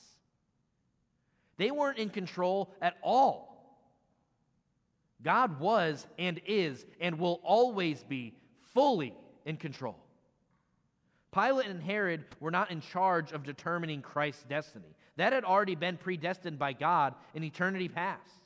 They 1.56 1.70
weren't 1.70 1.96
in 1.96 2.10
control 2.10 2.74
at 2.82 2.98
all. 3.02 3.80
God 5.22 5.60
was 5.60 6.06
and 6.18 6.38
is 6.46 6.84
and 7.00 7.18
will 7.18 7.40
always 7.42 8.04
be 8.04 8.34
fully 8.74 9.14
in 9.46 9.56
control. 9.56 9.96
Pilate 11.32 11.68
and 11.68 11.82
Herod 11.82 12.26
were 12.38 12.50
not 12.50 12.70
in 12.70 12.82
charge 12.82 13.32
of 13.32 13.44
determining 13.44 14.02
Christ's 14.02 14.44
destiny. 14.44 14.94
That 15.16 15.32
had 15.32 15.44
already 15.44 15.74
been 15.74 15.96
predestined 15.96 16.58
by 16.58 16.74
God 16.74 17.14
in 17.32 17.44
eternity 17.44 17.88
past. 17.88 18.44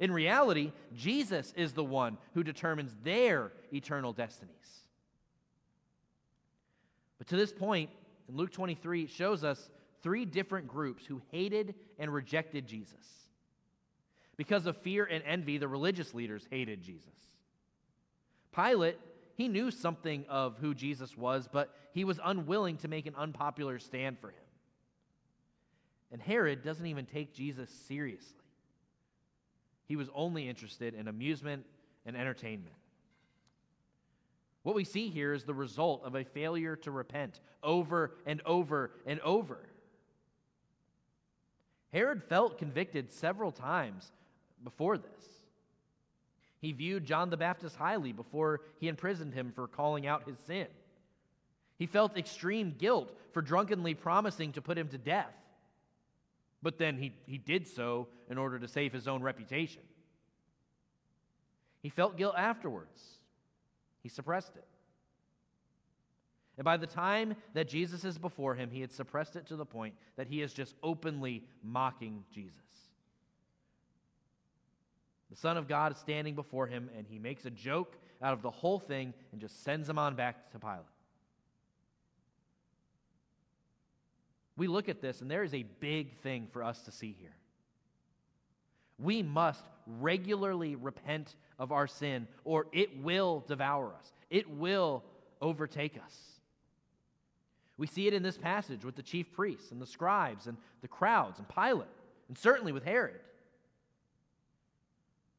In 0.00 0.10
reality, 0.10 0.72
Jesus 0.96 1.54
is 1.56 1.74
the 1.74 1.84
one 1.84 2.18
who 2.34 2.42
determines 2.42 2.96
their 3.04 3.52
eternal 3.72 4.12
destinies. 4.12 4.85
But 7.26 7.30
to 7.30 7.36
this 7.36 7.52
point, 7.52 7.90
in 8.28 8.36
Luke 8.36 8.52
23, 8.52 9.04
it 9.04 9.10
shows 9.10 9.42
us 9.44 9.70
three 10.02 10.24
different 10.24 10.68
groups 10.68 11.04
who 11.04 11.20
hated 11.32 11.74
and 11.98 12.12
rejected 12.12 12.66
Jesus. 12.66 12.94
Because 14.36 14.66
of 14.66 14.76
fear 14.76 15.04
and 15.04 15.24
envy, 15.26 15.58
the 15.58 15.68
religious 15.68 16.14
leaders 16.14 16.46
hated 16.50 16.82
Jesus. 16.82 17.08
Pilate, 18.54 18.98
he 19.34 19.48
knew 19.48 19.70
something 19.70 20.24
of 20.28 20.56
who 20.58 20.74
Jesus 20.74 21.16
was, 21.16 21.48
but 21.50 21.74
he 21.92 22.04
was 22.04 22.20
unwilling 22.22 22.76
to 22.78 22.88
make 22.88 23.06
an 23.06 23.14
unpopular 23.16 23.78
stand 23.78 24.18
for 24.18 24.28
him. 24.28 24.36
And 26.12 26.20
Herod 26.20 26.62
doesn't 26.62 26.86
even 26.86 27.06
take 27.06 27.34
Jesus 27.34 27.68
seriously. 27.88 28.36
He 29.86 29.96
was 29.96 30.08
only 30.14 30.48
interested 30.48 30.94
in 30.94 31.08
amusement 31.08 31.64
and 32.04 32.16
entertainment. 32.16 32.74
What 34.66 34.74
we 34.74 34.82
see 34.82 35.10
here 35.10 35.32
is 35.32 35.44
the 35.44 35.54
result 35.54 36.02
of 36.04 36.16
a 36.16 36.24
failure 36.24 36.74
to 36.74 36.90
repent 36.90 37.38
over 37.62 38.16
and 38.26 38.42
over 38.44 38.90
and 39.06 39.20
over. 39.20 39.60
Herod 41.92 42.24
felt 42.24 42.58
convicted 42.58 43.12
several 43.12 43.52
times 43.52 44.10
before 44.64 44.98
this. 44.98 45.24
He 46.60 46.72
viewed 46.72 47.04
John 47.04 47.30
the 47.30 47.36
Baptist 47.36 47.76
highly 47.76 48.10
before 48.10 48.60
he 48.80 48.88
imprisoned 48.88 49.34
him 49.34 49.52
for 49.54 49.68
calling 49.68 50.04
out 50.04 50.26
his 50.26 50.36
sin. 50.48 50.66
He 51.78 51.86
felt 51.86 52.16
extreme 52.16 52.74
guilt 52.76 53.16
for 53.30 53.42
drunkenly 53.42 53.94
promising 53.94 54.50
to 54.54 54.62
put 54.62 54.76
him 54.76 54.88
to 54.88 54.98
death. 54.98 55.36
But 56.60 56.76
then 56.76 56.98
he, 56.98 57.12
he 57.28 57.38
did 57.38 57.68
so 57.68 58.08
in 58.28 58.36
order 58.36 58.58
to 58.58 58.66
save 58.66 58.92
his 58.92 59.06
own 59.06 59.22
reputation. 59.22 59.82
He 61.82 61.88
felt 61.88 62.16
guilt 62.16 62.34
afterwards. 62.36 63.15
He 64.06 64.10
suppressed 64.10 64.54
it. 64.54 64.64
And 66.56 66.64
by 66.64 66.76
the 66.76 66.86
time 66.86 67.34
that 67.54 67.66
Jesus 67.66 68.04
is 68.04 68.18
before 68.18 68.54
him, 68.54 68.70
he 68.70 68.80
had 68.80 68.92
suppressed 68.92 69.34
it 69.34 69.46
to 69.46 69.56
the 69.56 69.66
point 69.66 69.94
that 70.14 70.28
he 70.28 70.42
is 70.42 70.52
just 70.52 70.76
openly 70.80 71.42
mocking 71.60 72.22
Jesus. 72.32 72.54
The 75.28 75.34
Son 75.34 75.56
of 75.56 75.66
God 75.66 75.90
is 75.90 75.98
standing 75.98 76.36
before 76.36 76.68
him, 76.68 76.88
and 76.96 77.04
he 77.04 77.18
makes 77.18 77.46
a 77.46 77.50
joke 77.50 77.96
out 78.22 78.32
of 78.32 78.42
the 78.42 78.50
whole 78.50 78.78
thing 78.78 79.12
and 79.32 79.40
just 79.40 79.64
sends 79.64 79.88
him 79.88 79.98
on 79.98 80.14
back 80.14 80.52
to 80.52 80.60
Pilate. 80.60 80.82
We 84.56 84.68
look 84.68 84.88
at 84.88 85.00
this, 85.00 85.20
and 85.20 85.28
there 85.28 85.42
is 85.42 85.52
a 85.52 85.64
big 85.80 86.14
thing 86.18 86.46
for 86.52 86.62
us 86.62 86.82
to 86.82 86.92
see 86.92 87.16
here. 87.18 87.34
We 88.98 89.22
must 89.22 89.64
regularly 89.86 90.74
repent 90.74 91.36
of 91.58 91.72
our 91.72 91.86
sin, 91.86 92.26
or 92.44 92.66
it 92.72 93.02
will 93.02 93.44
devour 93.46 93.94
us, 93.94 94.12
it 94.30 94.48
will 94.48 95.04
overtake 95.40 95.98
us. 96.04 96.16
We 97.78 97.86
see 97.86 98.06
it 98.06 98.14
in 98.14 98.22
this 98.22 98.38
passage 98.38 98.84
with 98.84 98.96
the 98.96 99.02
chief 99.02 99.32
priests 99.32 99.70
and 99.70 99.80
the 99.80 99.86
scribes 99.86 100.46
and 100.46 100.56
the 100.80 100.88
crowds 100.88 101.38
and 101.38 101.48
Pilate, 101.48 101.88
and 102.28 102.38
certainly 102.38 102.72
with 102.72 102.84
Herod. 102.84 103.20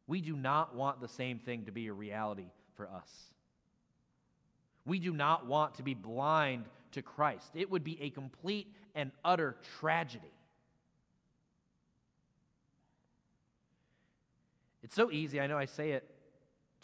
We 0.06 0.22
do 0.22 0.36
not 0.36 0.76
want 0.76 1.02
the 1.02 1.08
same 1.08 1.40
thing 1.40 1.66
to 1.66 1.72
be 1.72 1.88
a 1.88 1.94
reality 1.94 2.46
for 2.76 2.88
us. 2.88 3.10
We 4.86 5.00
do 5.00 5.12
not 5.12 5.48
want 5.48 5.76
to 5.76 5.84
be 5.84 5.96
blind 5.96 6.66
to 6.94 7.02
Christ. 7.02 7.50
It 7.56 7.70
would 7.70 7.84
be 7.84 8.02
a 8.02 8.10
complete 8.10 8.72
and 8.96 9.12
utter 9.26 9.58
tragedy. 9.80 10.32
It's 14.88 14.96
so 14.96 15.12
easy. 15.12 15.42
I 15.42 15.48
know 15.48 15.58
I 15.58 15.66
say 15.66 15.92
it 15.92 16.10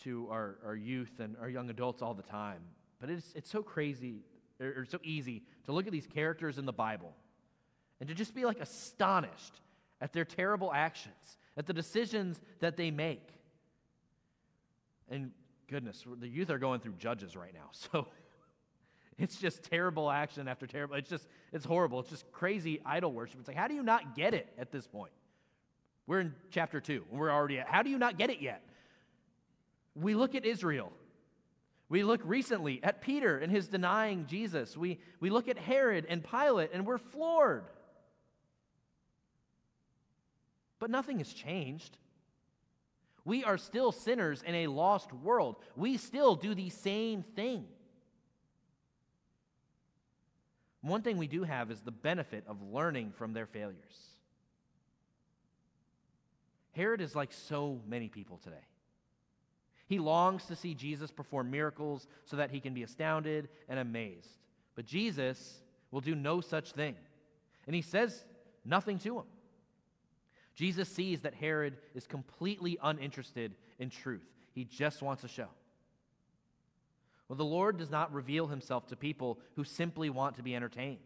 to 0.03 0.27
our, 0.29 0.57
our 0.65 0.75
youth 0.75 1.21
and 1.21 1.37
our 1.39 1.47
young 1.47 1.69
adults 1.69 2.01
all 2.01 2.13
the 2.13 2.21
time, 2.21 2.59
but 2.99 3.09
it's, 3.09 3.31
it's 3.33 3.49
so 3.49 3.63
crazy 3.63 4.25
or, 4.59 4.79
or 4.79 4.85
so 4.85 4.99
easy 5.05 5.43
to 5.67 5.71
look 5.71 5.87
at 5.87 5.93
these 5.93 6.05
characters 6.05 6.57
in 6.57 6.65
the 6.65 6.73
Bible 6.73 7.13
and 8.01 8.09
to 8.09 8.13
just 8.13 8.35
be 8.35 8.43
like 8.43 8.59
astonished 8.59 9.61
at 10.01 10.11
their 10.11 10.25
terrible 10.25 10.73
actions 10.73 11.37
at 11.55 11.65
the 11.65 11.71
decisions 11.71 12.41
that 12.59 12.75
they 12.75 12.91
make. 12.91 13.25
And 15.09 15.31
goodness, 15.69 16.03
the 16.19 16.27
youth 16.27 16.49
are 16.49 16.59
going 16.59 16.81
through 16.81 16.95
judges 16.99 17.37
right 17.37 17.53
now. 17.53 17.69
So 17.93 18.07
it's 19.17 19.37
just 19.37 19.63
terrible 19.63 20.11
action 20.11 20.49
after 20.49 20.67
terrible. 20.67 20.97
It's 20.97 21.09
just, 21.09 21.25
it's 21.53 21.63
horrible. 21.63 22.01
It's 22.01 22.09
just 22.09 22.29
crazy 22.33 22.81
idol 22.85 23.13
worship. 23.13 23.39
It's 23.39 23.47
like, 23.47 23.55
how 23.55 23.69
do 23.69 23.75
you 23.75 23.83
not 23.83 24.13
get 24.13 24.33
it 24.33 24.51
at 24.57 24.73
this 24.73 24.87
point? 24.87 25.13
We're 26.05 26.19
in 26.19 26.33
chapter 26.51 26.81
two, 26.81 27.05
and 27.09 27.19
we're 27.19 27.31
already 27.31 27.59
at, 27.59 27.67
how 27.67 27.81
do 27.81 27.89
you 27.89 27.97
not 27.97 28.17
get 28.17 28.29
it 28.29 28.41
yet? 28.41 28.61
We 29.95 30.15
look 30.15 30.35
at 30.35 30.45
Israel. 30.45 30.91
We 31.87 32.03
look 32.03 32.21
recently 32.23 32.79
at 32.83 33.01
Peter 33.01 33.37
and 33.37 33.51
his 33.51 33.67
denying 33.67 34.25
Jesus. 34.25 34.75
We, 34.75 34.99
we 35.19 35.29
look 35.29 35.47
at 35.47 35.57
Herod 35.57 36.05
and 36.09 36.23
Pilate, 36.23 36.71
and 36.73 36.85
we're 36.85 36.97
floored. 36.97 37.65
But 40.79 40.89
nothing 40.89 41.19
has 41.19 41.31
changed. 41.31 41.97
We 43.23 43.43
are 43.45 43.57
still 43.57 43.91
sinners 43.91 44.43
in 44.45 44.55
a 44.55 44.67
lost 44.67 45.13
world. 45.13 45.55
We 45.77 45.97
still 45.97 46.35
do 46.35 46.53
the 46.53 46.69
same 46.69 47.23
thing. 47.23 47.65
One 50.81 51.01
thing 51.01 51.17
we 51.17 51.27
do 51.27 51.43
have 51.43 51.71
is 51.71 51.79
the 51.79 51.91
benefit 51.91 52.43
of 52.47 52.61
learning 52.61 53.13
from 53.15 53.31
their 53.31 53.45
failures. 53.45 54.12
Herod 56.73 57.01
is 57.01 57.15
like 57.15 57.31
so 57.31 57.79
many 57.87 58.09
people 58.09 58.37
today. 58.37 58.65
He 59.87 59.99
longs 59.99 60.45
to 60.45 60.55
see 60.55 60.73
Jesus 60.73 61.11
perform 61.11 61.51
miracles 61.51 62.07
so 62.25 62.37
that 62.37 62.51
he 62.51 62.59
can 62.59 62.73
be 62.73 62.83
astounded 62.83 63.49
and 63.69 63.79
amazed. 63.79 64.29
But 64.75 64.85
Jesus 64.85 65.61
will 65.91 66.01
do 66.01 66.15
no 66.15 66.41
such 66.41 66.71
thing. 66.71 66.95
And 67.67 67.75
he 67.75 67.81
says 67.81 68.25
nothing 68.65 68.97
to 68.99 69.19
him. 69.19 69.25
Jesus 70.55 70.89
sees 70.89 71.21
that 71.21 71.33
Herod 71.33 71.77
is 71.95 72.07
completely 72.07 72.77
uninterested 72.81 73.55
in 73.79 73.89
truth, 73.89 74.27
he 74.53 74.63
just 74.63 75.01
wants 75.01 75.23
a 75.23 75.27
show. 75.27 75.47
Well, 77.27 77.37
the 77.37 77.45
Lord 77.45 77.77
does 77.77 77.89
not 77.89 78.13
reveal 78.13 78.47
himself 78.47 78.87
to 78.87 78.95
people 78.95 79.39
who 79.55 79.63
simply 79.63 80.09
want 80.09 80.35
to 80.35 80.43
be 80.43 80.55
entertained. 80.55 80.99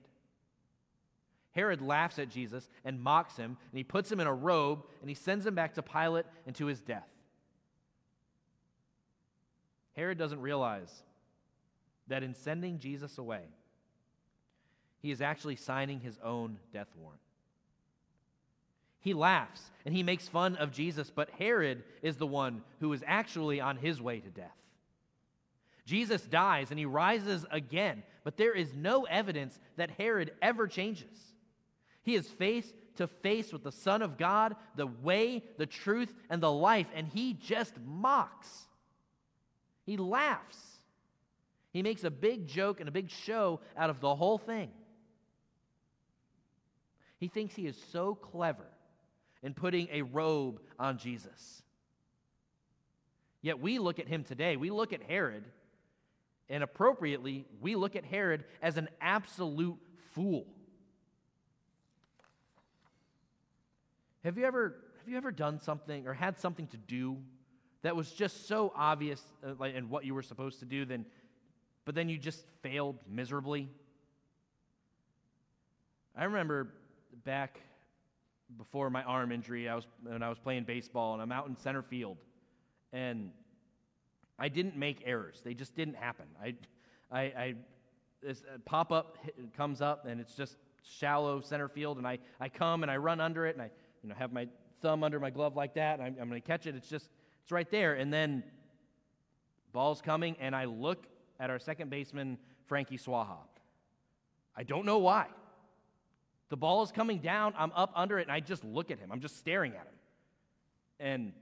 Herod 1.57 1.81
laughs 1.81 2.19
at 2.19 2.29
Jesus 2.29 2.69
and 2.85 3.01
mocks 3.01 3.35
him, 3.35 3.57
and 3.71 3.77
he 3.77 3.83
puts 3.83 4.11
him 4.11 4.19
in 4.19 4.27
a 4.27 4.33
robe 4.33 4.83
and 5.01 5.09
he 5.09 5.15
sends 5.15 5.43
him 5.43 5.55
back 5.55 5.73
to 5.73 5.81
Pilate 5.81 6.27
and 6.45 6.55
to 6.57 6.67
his 6.67 6.81
death. 6.81 7.09
Herod 9.95 10.19
doesn't 10.19 10.39
realize 10.39 11.01
that 12.09 12.21
in 12.21 12.35
sending 12.35 12.77
Jesus 12.77 13.17
away, 13.17 13.41
he 15.01 15.09
is 15.09 15.19
actually 15.19 15.55
signing 15.55 15.99
his 15.99 16.19
own 16.23 16.59
death 16.71 16.89
warrant. 16.95 17.21
He 18.99 19.15
laughs 19.15 19.71
and 19.83 19.95
he 19.95 20.03
makes 20.03 20.27
fun 20.27 20.57
of 20.57 20.71
Jesus, 20.71 21.09
but 21.09 21.31
Herod 21.39 21.81
is 22.03 22.17
the 22.17 22.27
one 22.27 22.61
who 22.81 22.93
is 22.93 23.03
actually 23.07 23.59
on 23.59 23.77
his 23.77 23.99
way 23.99 24.19
to 24.19 24.29
death. 24.29 24.51
Jesus 25.87 26.21
dies 26.21 26.69
and 26.69 26.77
he 26.77 26.85
rises 26.85 27.47
again, 27.49 28.03
but 28.23 28.37
there 28.37 28.53
is 28.53 28.75
no 28.75 29.05
evidence 29.05 29.59
that 29.77 29.89
Herod 29.89 30.33
ever 30.39 30.67
changes. 30.67 31.33
He 32.07 32.15
is 32.15 32.25
face 32.25 32.71
to 32.95 33.05
face 33.05 33.51
with 33.51 33.63
the 33.63 33.71
Son 33.73 34.01
of 34.01 34.17
God, 34.17 34.55
the 34.77 34.87
way, 34.87 35.43
the 35.57 35.65
truth, 35.65 36.13
and 36.29 36.41
the 36.41 36.49
life, 36.49 36.87
and 36.95 37.05
he 37.05 37.33
just 37.33 37.73
mocks. 37.85 38.47
He 39.85 39.97
laughs. 39.97 40.57
He 41.73 41.83
makes 41.83 42.05
a 42.05 42.09
big 42.09 42.47
joke 42.47 42.79
and 42.79 42.87
a 42.87 42.93
big 42.93 43.09
show 43.09 43.59
out 43.75 43.89
of 43.89 43.99
the 43.99 44.15
whole 44.15 44.37
thing. 44.37 44.71
He 47.17 47.27
thinks 47.27 47.55
he 47.55 47.67
is 47.67 47.77
so 47.91 48.15
clever 48.15 48.69
in 49.43 49.53
putting 49.53 49.89
a 49.91 50.03
robe 50.03 50.61
on 50.79 50.99
Jesus. 50.99 51.61
Yet 53.41 53.59
we 53.59 53.79
look 53.79 53.99
at 53.99 54.07
him 54.07 54.23
today, 54.23 54.55
we 54.55 54.69
look 54.69 54.93
at 54.93 55.03
Herod, 55.03 55.43
and 56.49 56.63
appropriately, 56.63 57.43
we 57.59 57.75
look 57.75 57.97
at 57.97 58.05
Herod 58.05 58.45
as 58.61 58.77
an 58.77 58.87
absolute 59.01 59.77
fool. 60.13 60.47
Have 64.27 64.37
you 64.37 64.43
ever 64.43 64.75
have 64.99 65.07
you 65.07 65.15
ever 65.15 65.31
done 65.31 65.57
something 65.57 66.05
or 66.05 66.13
had 66.13 66.37
something 66.37 66.67
to 66.67 66.77
do 66.77 67.15
that 67.81 67.95
was 67.95 68.11
just 68.11 68.45
so 68.45 68.73
obvious 68.75 69.23
uh, 69.41 69.53
like, 69.57 69.73
in 69.73 69.89
what 69.89 70.03
you 70.03 70.13
were 70.13 70.21
supposed 70.21 70.59
to 70.59 70.65
do 70.65 70.83
then 70.83 71.05
but 71.85 71.95
then 71.95 72.09
you 72.09 72.17
just 72.17 72.43
failed 72.61 72.97
miserably? 73.09 73.69
I 76.13 76.25
remember 76.25 76.73
back 77.23 77.61
before 78.57 78.89
my 78.89 79.01
arm 79.03 79.31
injury, 79.31 79.69
I 79.69 79.75
was 79.75 79.87
when 80.03 80.21
I 80.21 80.27
was 80.27 80.39
playing 80.39 80.65
baseball 80.65 81.13
and 81.13 81.21
I'm 81.21 81.31
out 81.31 81.47
in 81.47 81.55
center 81.55 81.81
field 81.81 82.17
and 82.91 83.31
I 84.37 84.49
didn't 84.49 84.75
make 84.75 85.03
errors. 85.05 85.39
They 85.41 85.53
just 85.53 85.73
didn't 85.73 85.95
happen. 85.95 86.25
I, 86.43 86.55
I, 87.09 87.21
I 87.21 87.55
this 88.21 88.43
pop 88.65 88.91
up 88.91 89.19
comes 89.55 89.79
up 89.79 90.05
and 90.05 90.19
it's 90.19 90.35
just 90.35 90.57
shallow 90.83 91.41
center 91.41 91.67
field, 91.67 91.97
and 91.97 92.07
I, 92.07 92.19
I 92.39 92.49
come 92.49 92.83
and 92.83 92.91
I 92.91 92.97
run 92.97 93.19
under 93.19 93.45
it, 93.45 93.55
and 93.55 93.61
I 93.61 93.71
you 94.03 94.09
know 94.09 94.15
have 94.15 94.31
my 94.31 94.47
thumb 94.81 95.03
under 95.03 95.19
my 95.19 95.29
glove 95.29 95.55
like 95.55 95.75
that, 95.75 95.99
and 95.99 96.03
I'm, 96.03 96.15
I'm 96.21 96.29
going 96.29 96.41
to 96.41 96.47
catch 96.47 96.67
it. 96.67 96.75
It's 96.75 96.89
just 96.89 97.09
it's 97.43 97.51
right 97.51 97.69
there, 97.69 97.93
and 97.93 98.11
then 98.11 98.43
ball's 99.71 100.01
coming, 100.01 100.35
and 100.39 100.55
I 100.55 100.65
look 100.65 101.05
at 101.39 101.49
our 101.49 101.59
second 101.59 101.89
baseman 101.89 102.37
Frankie 102.65 102.97
Swaha. 102.97 103.37
I 104.55 104.63
don't 104.63 104.85
know 104.85 104.97
why. 104.97 105.27
The 106.49 106.57
ball 106.57 106.81
is 106.83 106.91
coming 106.91 107.19
down. 107.19 107.53
I'm 107.57 107.71
up 107.75 107.91
under 107.95 108.19
it, 108.19 108.23
and 108.23 108.31
I 108.31 108.39
just 108.39 108.63
look 108.63 108.91
at 108.91 108.99
him. 108.99 109.11
I'm 109.11 109.19
just 109.19 109.37
staring 109.37 109.73
at 109.73 109.81
him, 109.81 109.93
and 110.99 111.33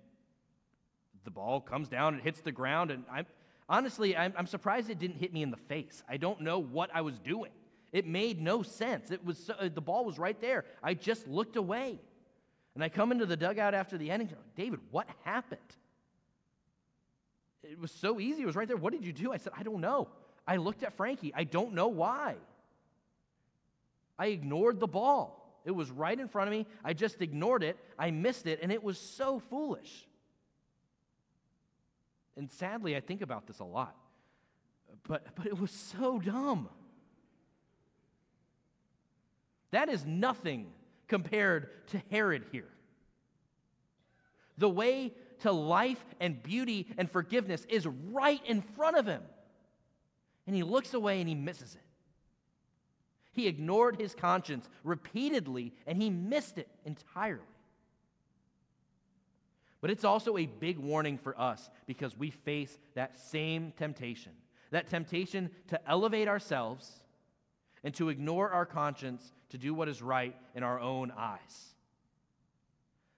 the 1.25 1.31
ball 1.31 1.59
comes 1.59 1.89
down, 1.89 2.15
it 2.15 2.23
hits 2.23 2.41
the 2.41 2.51
ground, 2.51 2.91
and 2.91 3.03
I'm 3.11 3.25
honestly, 3.67 4.15
I'm, 4.15 4.33
I'm, 4.37 4.47
surprised 4.47 4.89
it 4.89 4.99
didn't 4.99 5.17
hit 5.17 5.33
me 5.33 5.41
in 5.41 5.51
the 5.51 5.57
face. 5.57 6.03
I 6.07 6.17
don't 6.17 6.41
know 6.41 6.59
what 6.59 6.89
I 6.93 7.01
was 7.01 7.19
doing. 7.19 7.51
It 7.91 8.05
made 8.05 8.41
no 8.41 8.61
sense. 8.61 9.11
It 9.11 9.25
was 9.25 9.37
so, 9.37 9.69
the 9.73 9.81
ball 9.81 10.05
was 10.05 10.19
right 10.19 10.39
there. 10.39 10.65
I 10.83 10.93
just 10.93 11.27
looked 11.27 11.55
away, 11.55 11.99
and 12.75 12.83
I 12.83 12.89
come 12.89 13.11
into 13.11 13.25
the 13.25 13.37
dugout 13.37 13.73
after 13.73 13.97
the. 13.97 14.09
Like, 14.09 14.29
David, 14.55 14.81
what 14.91 15.07
happened? 15.23 15.59
It 17.63 17.79
was 17.79 17.91
so 17.91 18.19
easy. 18.19 18.43
It 18.43 18.45
was 18.45 18.55
right 18.55 18.67
there. 18.67 18.77
What 18.77 18.93
did 18.93 19.05
you 19.05 19.13
do? 19.13 19.31
I 19.31 19.37
said, 19.37 19.53
I 19.57 19.63
don't 19.63 19.81
know. 19.81 20.09
I 20.45 20.57
looked 20.57 20.83
at 20.83 20.93
Frankie. 20.93 21.33
I 21.35 21.45
don't 21.45 21.73
know 21.73 21.87
why. 21.87 22.35
I 24.19 24.27
ignored 24.27 24.79
the 24.79 24.87
ball. 24.87 25.41
It 25.65 25.71
was 25.71 25.89
right 25.89 26.19
in 26.19 26.27
front 26.27 26.47
of 26.47 26.51
me. 26.51 26.67
I 26.83 26.93
just 26.93 27.21
ignored 27.21 27.63
it. 27.63 27.77
I 27.97 28.11
missed 28.11 28.45
it, 28.45 28.59
and 28.61 28.71
it 28.71 28.83
was 28.83 28.99
so 28.99 29.39
foolish. 29.49 30.05
And 32.37 32.51
sadly, 32.51 32.95
I 32.95 32.99
think 32.99 33.21
about 33.21 33.47
this 33.47 33.59
a 33.59 33.63
lot. 33.63 33.95
But, 35.07 35.35
but 35.35 35.47
it 35.47 35.59
was 35.59 35.71
so 35.71 36.19
dumb. 36.19 36.69
That 39.71 39.89
is 39.89 40.05
nothing 40.05 40.67
compared 41.07 41.87
to 41.87 42.01
Herod 42.11 42.45
here. 42.51 42.69
The 44.57 44.69
way 44.69 45.13
to 45.39 45.51
life 45.51 46.03
and 46.19 46.41
beauty 46.41 46.87
and 46.97 47.11
forgiveness 47.11 47.65
is 47.69 47.85
right 47.85 48.41
in 48.45 48.61
front 48.61 48.97
of 48.97 49.05
him. 49.05 49.21
And 50.47 50.55
he 50.55 50.63
looks 50.63 50.93
away 50.93 51.19
and 51.19 51.27
he 51.27 51.35
misses 51.35 51.75
it. 51.75 51.81
He 53.33 53.47
ignored 53.47 53.99
his 53.99 54.15
conscience 54.15 54.69
repeatedly 54.83 55.73
and 55.85 56.01
he 56.01 56.09
missed 56.09 56.57
it 56.57 56.69
entirely. 56.85 57.41
But 59.81 59.91
it's 59.91 60.05
also 60.05 60.37
a 60.37 60.45
big 60.45 60.79
warning 60.79 61.17
for 61.17 61.39
us 61.39 61.69
because 61.85 62.17
we 62.17 62.29
face 62.29 62.79
that 62.95 63.17
same 63.17 63.73
temptation 63.77 64.31
that 64.71 64.89
temptation 64.89 65.49
to 65.67 65.89
elevate 65.89 66.27
ourselves 66.27 66.99
and 67.85 67.93
to 67.93 68.09
ignore 68.09 68.49
our 68.49 68.65
conscience 68.65 69.31
to 69.49 69.57
do 69.57 69.73
what 69.73 69.87
is 69.87 70.01
right 70.01 70.35
in 70.55 70.63
our 70.63 70.79
own 70.79 71.13
eyes. 71.15 71.75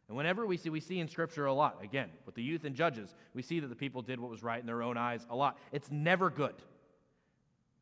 And 0.09 0.15
whenever 0.15 0.45
we 0.45 0.57
see, 0.57 0.69
we 0.69 0.81
see 0.81 0.99
in 0.99 1.07
Scripture 1.07 1.45
a 1.45 1.53
lot, 1.53 1.79
again, 1.81 2.09
with 2.25 2.35
the 2.35 2.43
youth 2.43 2.65
and 2.65 2.75
judges, 2.75 3.15
we 3.33 3.41
see 3.41 3.61
that 3.61 3.67
the 3.67 3.75
people 3.75 4.01
did 4.01 4.19
what 4.19 4.29
was 4.29 4.43
right 4.43 4.59
in 4.59 4.65
their 4.65 4.83
own 4.83 4.97
eyes 4.97 5.25
a 5.29 5.35
lot. 5.35 5.57
It's 5.71 5.89
never 5.89 6.29
good. 6.29 6.53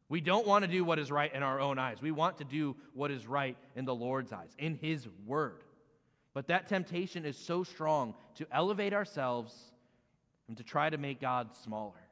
We 0.10 0.22
don't 0.22 0.46
want 0.46 0.64
to 0.64 0.70
do 0.70 0.86
what 0.86 1.00
is 1.00 1.12
right 1.12 1.34
in 1.34 1.42
our 1.42 1.60
own 1.60 1.80
eyes. 1.80 2.02
We 2.04 2.12
want 2.12 2.38
to 2.38 2.44
do 2.44 2.76
what 2.94 3.10
is 3.10 3.26
right 3.26 3.58
in 3.76 3.86
the 3.86 3.96
Lord's 3.96 4.32
eyes, 4.32 4.56
in 4.60 4.76
His 4.76 5.08
Word. 5.26 5.64
But 6.36 6.48
that 6.48 6.68
temptation 6.68 7.26
is 7.26 7.36
so 7.36 7.64
strong 7.64 8.14
to 8.36 8.46
elevate 8.52 8.94
ourselves 8.94 9.56
and 10.48 10.56
to 10.58 10.64
try 10.64 10.92
to 10.92 10.98
make 11.00 11.20
God 11.20 11.56
smaller. 11.64 12.05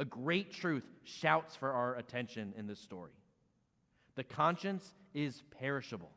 A 0.00 0.04
great 0.06 0.50
truth 0.50 0.86
shouts 1.04 1.54
for 1.54 1.70
our 1.70 1.94
attention 1.96 2.54
in 2.56 2.66
this 2.66 2.80
story. 2.80 3.12
The 4.16 4.24
conscience 4.24 4.94
is 5.12 5.42
perishable. 5.58 6.10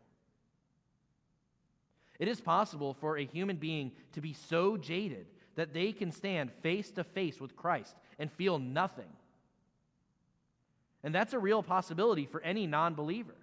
It 2.17 2.29
is 2.29 2.39
possible 2.39 2.93
for 2.93 3.17
a 3.17 3.25
human 3.25 3.57
being 3.57 3.91
to 4.13 4.21
be 4.21 4.31
so 4.31 4.77
jaded 4.77 5.25
that 5.55 5.73
they 5.73 5.91
can 5.91 6.13
stand 6.13 6.53
face 6.61 6.91
to 6.91 7.03
face 7.03 7.41
with 7.41 7.57
Christ 7.57 7.93
and 8.17 8.31
feel 8.31 8.57
nothing. 8.57 9.11
And 11.03 11.13
that's 11.13 11.33
a 11.33 11.39
real 11.39 11.61
possibility 11.61 12.25
for 12.25 12.39
any 12.39 12.65
non 12.65 12.93
believer. 12.93 13.35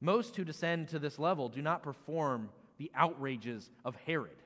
Most 0.00 0.34
who 0.34 0.42
descend 0.42 0.88
to 0.88 0.98
this 0.98 1.20
level 1.20 1.48
do 1.48 1.62
not 1.62 1.84
perform 1.84 2.50
the 2.78 2.90
outrages 2.96 3.70
of 3.84 3.94
Herod. 3.94 4.41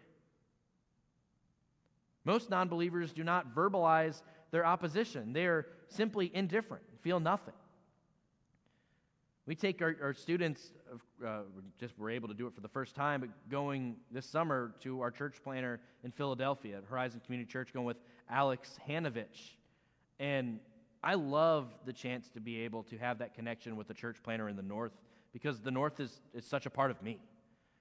Most 2.27 2.51
non 2.51 2.69
believers 2.69 3.13
do 3.13 3.23
not 3.25 3.55
verbalize 3.55 4.23
their 4.51 4.67
opposition, 4.67 5.33
they 5.33 5.47
are 5.47 5.67
simply 5.89 6.31
indifferent, 6.35 6.83
feel 7.01 7.21
nothing. 7.21 7.55
We 9.47 9.55
take 9.55 9.81
our, 9.81 9.95
our 10.03 10.13
students, 10.13 10.73
uh, 11.25 11.43
just 11.79 11.97
were 11.97 12.11
able 12.11 12.27
to 12.27 12.35
do 12.35 12.49
it 12.49 12.55
for 12.55 12.61
the 12.61 12.69
first 12.69 12.97
time, 12.97 13.21
but 13.21 13.31
going 13.49 13.95
this 14.11 14.27
summer 14.27 14.75
to 14.81 15.01
our 15.03 15.13
church 15.13 15.37
planter 15.45 15.79
in 16.03 16.11
Philadelphia 16.11 16.79
at 16.79 16.85
Horizon 16.85 17.21
Community 17.25 17.49
Church, 17.49 17.73
going 17.73 17.87
with 17.87 17.99
Alex 18.29 18.77
Hanovich. 18.89 19.55
And 20.19 20.59
I 21.05 21.15
love 21.15 21.73
the 21.85 21.93
chance 21.93 22.29
to 22.31 22.41
be 22.41 22.61
able 22.63 22.83
to 22.85 22.99
have 22.99 23.19
that 23.19 23.35
connection 23.35 23.77
with 23.77 23.87
the 23.87 23.95
church 23.95 24.17
planter 24.25 24.49
in 24.49 24.57
the 24.57 24.63
North 24.63 24.93
because 25.33 25.61
the 25.61 25.71
North 25.71 26.01
is, 26.01 26.21
is 26.35 26.45
such 26.45 26.67
a 26.67 26.71
part 26.71 26.91
of 26.91 27.01
me. 27.03 27.21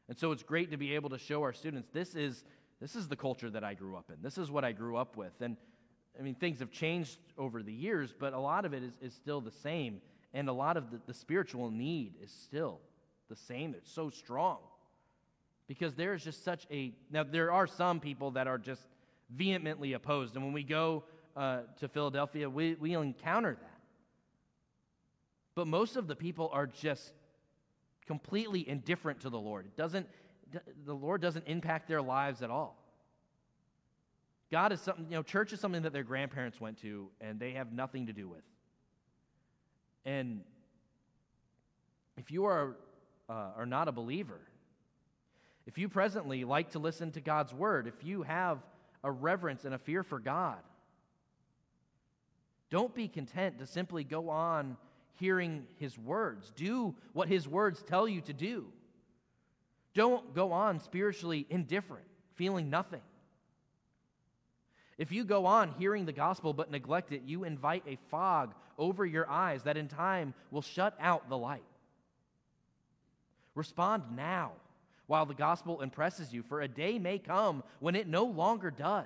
And 0.07 0.15
so 0.15 0.31
it's 0.31 0.43
great 0.43 0.69
to 0.69 0.77
be 0.77 0.93
able 0.93 1.09
to 1.09 1.17
show 1.17 1.41
our 1.41 1.53
students 1.53 1.89
this 1.91 2.13
is, 2.13 2.43
this 2.81 2.95
is 2.95 3.07
the 3.07 3.15
culture 3.15 3.49
that 3.49 3.63
I 3.63 3.73
grew 3.73 3.95
up 3.95 4.09
in. 4.09 4.21
This 4.21 4.37
is 4.37 4.51
what 4.51 4.65
I 4.65 4.71
grew 4.71 4.97
up 4.97 5.17
with. 5.17 5.33
And 5.41 5.57
I 6.19 6.23
mean, 6.23 6.35
things 6.35 6.59
have 6.59 6.71
changed 6.71 7.17
over 7.37 7.63
the 7.63 7.73
years, 7.73 8.13
but 8.17 8.33
a 8.33 8.39
lot 8.39 8.65
of 8.65 8.73
it 8.73 8.83
is, 8.83 8.93
is 9.01 9.13
still 9.13 9.41
the 9.41 9.51
same. 9.51 10.01
And 10.33 10.49
a 10.49 10.53
lot 10.53 10.77
of 10.77 10.91
the, 10.91 10.99
the 11.05 11.13
spiritual 11.13 11.71
need 11.71 12.15
is 12.21 12.31
still 12.31 12.79
the 13.29 13.35
same. 13.35 13.73
It's 13.77 13.91
so 13.91 14.09
strong. 14.09 14.57
Because 15.67 15.95
there 15.95 16.13
is 16.13 16.23
just 16.23 16.43
such 16.43 16.67
a. 16.69 16.93
Now, 17.09 17.23
there 17.23 17.51
are 17.51 17.65
some 17.65 17.99
people 17.99 18.31
that 18.31 18.47
are 18.47 18.57
just 18.57 18.83
vehemently 19.29 19.93
opposed. 19.93 20.35
And 20.35 20.43
when 20.43 20.53
we 20.53 20.63
go 20.63 21.03
uh, 21.35 21.61
to 21.79 21.87
Philadelphia, 21.87 22.49
we, 22.49 22.75
we 22.75 22.93
encounter 22.93 23.57
that. 23.59 23.79
But 25.55 25.67
most 25.67 25.95
of 25.95 26.07
the 26.07 26.15
people 26.15 26.49
are 26.53 26.67
just 26.67 27.13
completely 28.05 28.67
indifferent 28.67 29.21
to 29.21 29.29
the 29.29 29.39
Lord. 29.39 29.65
It 29.65 29.75
doesn't, 29.75 30.07
the 30.85 30.93
Lord 30.93 31.21
doesn't 31.21 31.47
impact 31.47 31.87
their 31.87 32.01
lives 32.01 32.41
at 32.41 32.49
all. 32.49 32.77
God 34.51 34.71
is 34.71 34.81
something, 34.81 35.05
you 35.09 35.15
know, 35.15 35.23
church 35.23 35.53
is 35.53 35.59
something 35.59 35.81
that 35.83 35.93
their 35.93 36.03
grandparents 36.03 36.61
went 36.61 36.79
to 36.81 37.09
and 37.19 37.39
they 37.39 37.51
have 37.53 37.73
nothing 37.73 38.07
to 38.07 38.13
do 38.13 38.27
with. 38.27 38.43
And 40.05 40.41
if 42.17 42.31
you 42.31 42.45
are, 42.45 42.75
uh, 43.27 43.51
are 43.57 43.65
not 43.65 43.87
a 43.87 43.91
believer, 43.91 44.39
if 45.65 45.77
you 45.77 45.89
presently 45.89 46.43
like 46.43 46.71
to 46.71 46.79
listen 46.79 47.11
to 47.13 47.21
God's 47.21 47.53
word, 47.53 47.87
if 47.87 48.03
you 48.03 48.21
have 48.21 48.59
a 49.03 49.11
reverence 49.11 49.65
and 49.65 49.73
a 49.73 49.79
fear 49.79 50.03
for 50.03 50.19
God, 50.19 50.59
don't 52.69 52.93
be 52.93 53.07
content 53.07 53.59
to 53.59 53.65
simply 53.65 54.03
go 54.03 54.29
on 54.29 54.77
hearing 55.15 55.65
his 55.79 55.97
words. 55.97 56.51
Do 56.55 56.93
what 57.13 57.27
his 57.27 57.47
words 57.47 57.81
tell 57.81 58.07
you 58.07 58.21
to 58.21 58.33
do. 58.33 58.67
Don't 59.95 60.35
go 60.35 60.51
on 60.51 60.79
spiritually 60.79 61.47
indifferent, 61.49 62.05
feeling 62.35 62.69
nothing. 62.69 63.01
If 64.97 65.11
you 65.11 65.23
go 65.23 65.45
on 65.45 65.73
hearing 65.79 66.05
the 66.05 66.13
gospel 66.13 66.53
but 66.53 66.69
neglect 66.69 67.11
it, 67.11 67.23
you 67.25 67.43
invite 67.43 67.83
a 67.87 67.97
fog 68.09 68.53
over 68.77 69.05
your 69.05 69.29
eyes 69.29 69.63
that 69.63 69.77
in 69.77 69.87
time 69.87 70.33
will 70.51 70.61
shut 70.61 70.95
out 70.99 71.29
the 71.29 71.37
light. 71.37 71.63
Respond 73.55 74.03
now 74.15 74.51
while 75.07 75.25
the 75.25 75.33
gospel 75.33 75.81
impresses 75.81 76.33
you, 76.33 76.43
for 76.43 76.61
a 76.61 76.67
day 76.67 76.99
may 76.99 77.19
come 77.19 77.63
when 77.79 77.95
it 77.95 78.07
no 78.07 78.25
longer 78.25 78.71
does. 78.71 79.05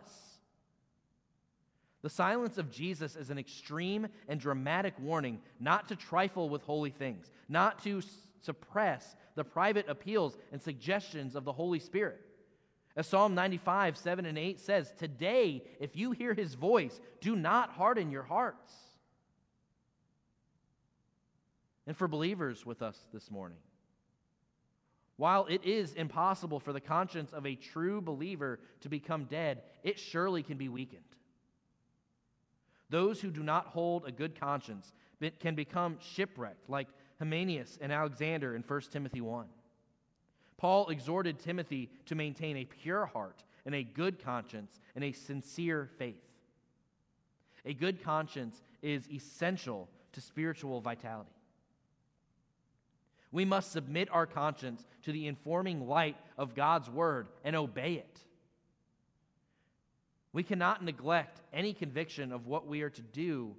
The 2.01 2.09
silence 2.09 2.57
of 2.57 2.71
Jesus 2.71 3.15
is 3.15 3.29
an 3.29 3.37
extreme 3.37 4.07
and 4.27 4.39
dramatic 4.39 4.93
warning 4.99 5.41
not 5.59 5.89
to 5.89 5.95
trifle 5.95 6.49
with 6.49 6.63
holy 6.63 6.91
things, 6.91 7.29
not 7.49 7.83
to 7.83 8.01
suppress 8.41 9.15
the 9.35 9.43
private 9.43 9.87
appeals 9.89 10.37
and 10.51 10.61
suggestions 10.61 11.35
of 11.35 11.45
the 11.45 11.53
Holy 11.53 11.79
Spirit. 11.79 12.21
As 12.95 13.07
Psalm 13.07 13.35
95, 13.35 13.97
7 13.97 14.25
and 14.25 14.37
8 14.37 14.59
says, 14.59 14.93
Today, 14.97 15.63
if 15.79 15.95
you 15.95 16.11
hear 16.11 16.33
his 16.33 16.55
voice, 16.55 16.99
do 17.21 17.35
not 17.35 17.71
harden 17.71 18.11
your 18.11 18.23
hearts. 18.23 18.73
And 21.87 21.95
for 21.95 22.07
believers 22.07 22.65
with 22.65 22.81
us 22.81 22.97
this 23.13 23.31
morning, 23.31 23.57
while 25.15 25.47
it 25.47 25.65
is 25.65 25.93
impossible 25.93 26.59
for 26.59 26.71
the 26.71 26.79
conscience 26.79 27.33
of 27.33 27.45
a 27.45 27.55
true 27.55 27.99
believer 27.99 28.59
to 28.81 28.89
become 28.89 29.25
dead, 29.25 29.63
it 29.83 29.99
surely 29.99 30.43
can 30.43 30.57
be 30.57 30.69
weakened. 30.69 31.03
Those 32.89 33.21
who 33.21 33.29
do 33.29 33.43
not 33.43 33.67
hold 33.67 34.05
a 34.05 34.11
good 34.11 34.39
conscience 34.39 34.93
can 35.39 35.55
become 35.55 35.97
shipwrecked, 35.99 36.69
like 36.69 36.87
Hymenaeus 37.19 37.77
and 37.81 37.91
Alexander 37.91 38.55
in 38.55 38.63
1 38.63 38.81
Timothy 38.91 39.21
1. 39.21 39.45
Paul 40.57 40.89
exhorted 40.89 41.39
Timothy 41.39 41.89
to 42.05 42.15
maintain 42.15 42.57
a 42.57 42.65
pure 42.65 43.05
heart 43.05 43.43
and 43.65 43.75
a 43.75 43.83
good 43.83 44.23
conscience 44.23 44.79
and 44.95 45.03
a 45.03 45.11
sincere 45.11 45.89
faith. 45.97 46.23
A 47.65 47.73
good 47.73 48.03
conscience 48.03 48.61
is 48.81 49.07
essential 49.09 49.89
to 50.13 50.21
spiritual 50.21 50.81
vitality. 50.81 51.29
We 53.31 53.45
must 53.45 53.71
submit 53.71 54.09
our 54.11 54.25
conscience 54.25 54.85
to 55.03 55.11
the 55.11 55.27
informing 55.27 55.87
light 55.87 56.17
of 56.37 56.55
God's 56.55 56.89
word 56.89 57.27
and 57.43 57.55
obey 57.55 57.93
it. 57.93 58.19
We 60.33 60.43
cannot 60.43 60.83
neglect 60.83 61.41
any 61.53 61.73
conviction 61.73 62.31
of 62.31 62.47
what 62.47 62.67
we 62.67 62.81
are 62.81 62.89
to 62.89 63.01
do 63.01 63.55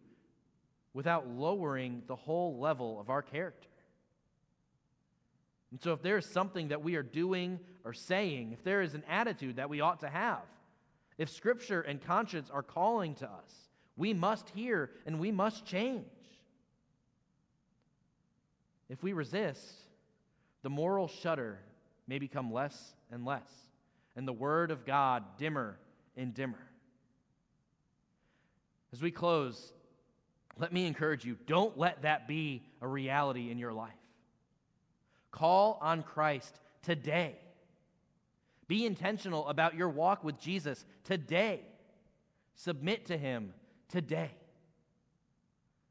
without 0.93 1.29
lowering 1.29 2.03
the 2.07 2.17
whole 2.17 2.59
level 2.59 3.01
of 3.01 3.11
our 3.11 3.23
character. 3.23 3.69
And 5.71 5.81
so, 5.81 5.93
if 5.93 6.03
there 6.03 6.19
is 6.19 6.27
something 6.27 6.69
that 6.69 6.83
we 6.83 6.97
are 6.97 7.03
doing 7.03 7.61
or 7.85 7.93
saying, 7.93 8.53
if 8.53 8.65
there 8.65 8.83
is 8.83 8.95
an 8.95 9.05
attitude 9.09 9.57
that 9.57 9.71
we 9.71 9.81
ought 9.81 10.01
to 10.01 10.09
have, 10.09 10.43
if 11.17 11.31
Scripture 11.31 11.81
and 11.81 12.03
conscience 12.03 12.51
are 12.51 12.63
calling 12.63 13.15
to 13.17 13.27
us, 13.27 13.69
we 13.97 14.13
must 14.13 14.49
hear 14.51 14.91
and 15.07 15.21
we 15.21 15.31
must 15.31 15.65
change. 15.65 16.07
If 18.89 19.03
we 19.03 19.13
resist, 19.13 19.65
the 20.63 20.71
moral 20.71 21.07
shutter 21.07 21.61
may 22.09 22.19
become 22.19 22.53
less 22.53 22.95
and 23.13 23.25
less, 23.25 23.49
and 24.17 24.27
the 24.27 24.33
Word 24.33 24.73
of 24.73 24.85
God 24.85 25.23
dimmer 25.39 25.79
and 26.17 26.35
dimmer. 26.35 26.67
As 28.93 29.01
we 29.01 29.13
close, 29.13 29.73
let 30.61 30.73
me 30.75 30.87
encourage 30.87 31.25
you 31.25 31.37
don't 31.47 31.79
let 31.79 32.03
that 32.03 32.29
be 32.29 32.63
a 32.83 32.87
reality 32.87 33.51
in 33.51 33.59
your 33.59 33.73
life. 33.73 33.93
Call 35.31 35.79
on 35.81 36.03
Christ 36.03 36.55
today. 36.83 37.37
Be 38.69 38.85
intentional 38.85 39.49
about 39.49 39.75
your 39.75 39.89
walk 39.89 40.23
with 40.23 40.39
Jesus 40.39 40.85
today. 41.05 41.63
Submit 42.57 43.07
to 43.07 43.17
Him 43.17 43.55
today. 43.89 44.31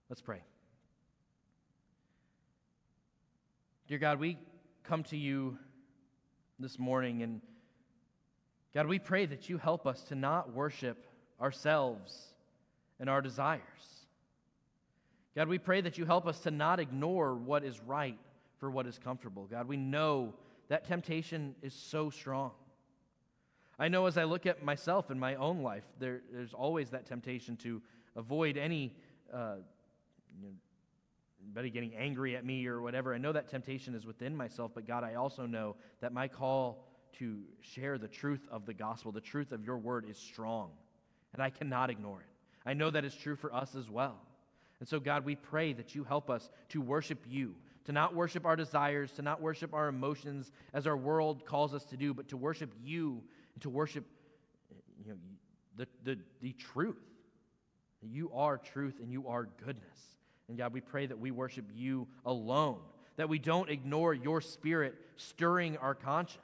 Let's 0.07 0.21
pray. 0.21 0.41
Dear 3.87 3.97
God, 3.97 4.19
we 4.19 4.37
come 4.83 5.03
to 5.05 5.17
you 5.17 5.57
this 6.59 6.77
morning, 6.77 7.23
and 7.23 7.41
God, 8.73 8.85
we 8.85 8.99
pray 8.99 9.25
that 9.25 9.49
you 9.49 9.57
help 9.57 9.87
us 9.87 10.03
to 10.03 10.15
not 10.15 10.53
worship 10.53 11.07
ourselves 11.41 12.33
and 12.99 13.09
our 13.09 13.21
desires. 13.21 13.61
God, 15.39 15.47
we 15.47 15.57
pray 15.57 15.79
that 15.79 15.97
you 15.97 16.03
help 16.03 16.27
us 16.27 16.39
to 16.41 16.51
not 16.51 16.81
ignore 16.81 17.33
what 17.33 17.63
is 17.63 17.79
right 17.79 18.19
for 18.57 18.69
what 18.69 18.85
is 18.85 18.99
comfortable. 18.99 19.47
God, 19.49 19.69
we 19.69 19.77
know 19.77 20.33
that 20.67 20.85
temptation 20.85 21.55
is 21.61 21.73
so 21.73 22.09
strong. 22.09 22.51
I 23.79 23.87
know 23.87 24.05
as 24.07 24.17
I 24.17 24.25
look 24.25 24.45
at 24.45 24.65
myself 24.65 25.09
in 25.09 25.17
my 25.17 25.35
own 25.35 25.63
life, 25.63 25.85
there, 25.97 26.23
there's 26.33 26.53
always 26.53 26.89
that 26.89 27.05
temptation 27.05 27.55
to 27.55 27.81
avoid 28.17 28.57
any, 28.57 28.93
uh, 29.33 29.55
you 30.37 30.47
know, 30.47 30.53
anybody 31.41 31.69
getting 31.69 31.95
angry 31.95 32.35
at 32.35 32.43
me 32.43 32.67
or 32.67 32.81
whatever. 32.81 33.15
I 33.15 33.17
know 33.17 33.31
that 33.31 33.47
temptation 33.47 33.95
is 33.95 34.05
within 34.05 34.35
myself, 34.35 34.71
but 34.75 34.85
God, 34.85 35.05
I 35.05 35.13
also 35.13 35.45
know 35.45 35.77
that 36.01 36.11
my 36.11 36.27
call 36.27 36.85
to 37.19 37.39
share 37.61 37.97
the 37.97 38.09
truth 38.09 38.45
of 38.51 38.65
the 38.65 38.73
gospel, 38.73 39.13
the 39.13 39.21
truth 39.21 39.53
of 39.53 39.63
your 39.63 39.77
word, 39.77 40.03
is 40.09 40.17
strong, 40.17 40.71
and 41.31 41.41
I 41.41 41.49
cannot 41.49 41.89
ignore 41.89 42.19
it. 42.19 42.27
I 42.65 42.73
know 42.73 42.89
that 42.89 43.05
is 43.05 43.15
true 43.15 43.37
for 43.37 43.55
us 43.55 43.73
as 43.73 43.89
well. 43.89 44.19
And 44.79 44.87
so, 44.87 44.99
God, 44.99 45.25
we 45.25 45.35
pray 45.35 45.73
that 45.73 45.93
you 45.93 46.03
help 46.03 46.29
us 46.29 46.49
to 46.69 46.81
worship 46.81 47.19
you, 47.27 47.55
to 47.85 47.91
not 47.91 48.15
worship 48.15 48.45
our 48.45 48.55
desires, 48.55 49.11
to 49.13 49.21
not 49.21 49.41
worship 49.41 49.73
our 49.73 49.87
emotions 49.87 50.51
as 50.73 50.87
our 50.87 50.97
world 50.97 51.45
calls 51.45 51.73
us 51.73 51.83
to 51.85 51.97
do, 51.97 52.13
but 52.13 52.29
to 52.29 52.37
worship 52.37 52.73
you 52.81 53.21
and 53.55 53.61
to 53.61 53.69
worship 53.69 54.05
you 55.03 55.11
know, 55.11 55.17
the, 55.75 55.87
the, 56.03 56.19
the 56.41 56.53
truth. 56.53 56.97
You 58.01 58.31
are 58.33 58.57
truth 58.57 58.99
and 59.01 59.11
you 59.11 59.27
are 59.27 59.49
goodness. 59.65 59.99
And 60.47 60.57
God, 60.57 60.73
we 60.73 60.81
pray 60.81 61.05
that 61.05 61.19
we 61.19 61.31
worship 61.31 61.65
you 61.73 62.07
alone, 62.25 62.79
that 63.17 63.29
we 63.29 63.39
don't 63.39 63.69
ignore 63.69 64.13
your 64.13 64.41
spirit 64.41 64.95
stirring 65.17 65.77
our 65.77 65.93
conscience. 65.93 66.43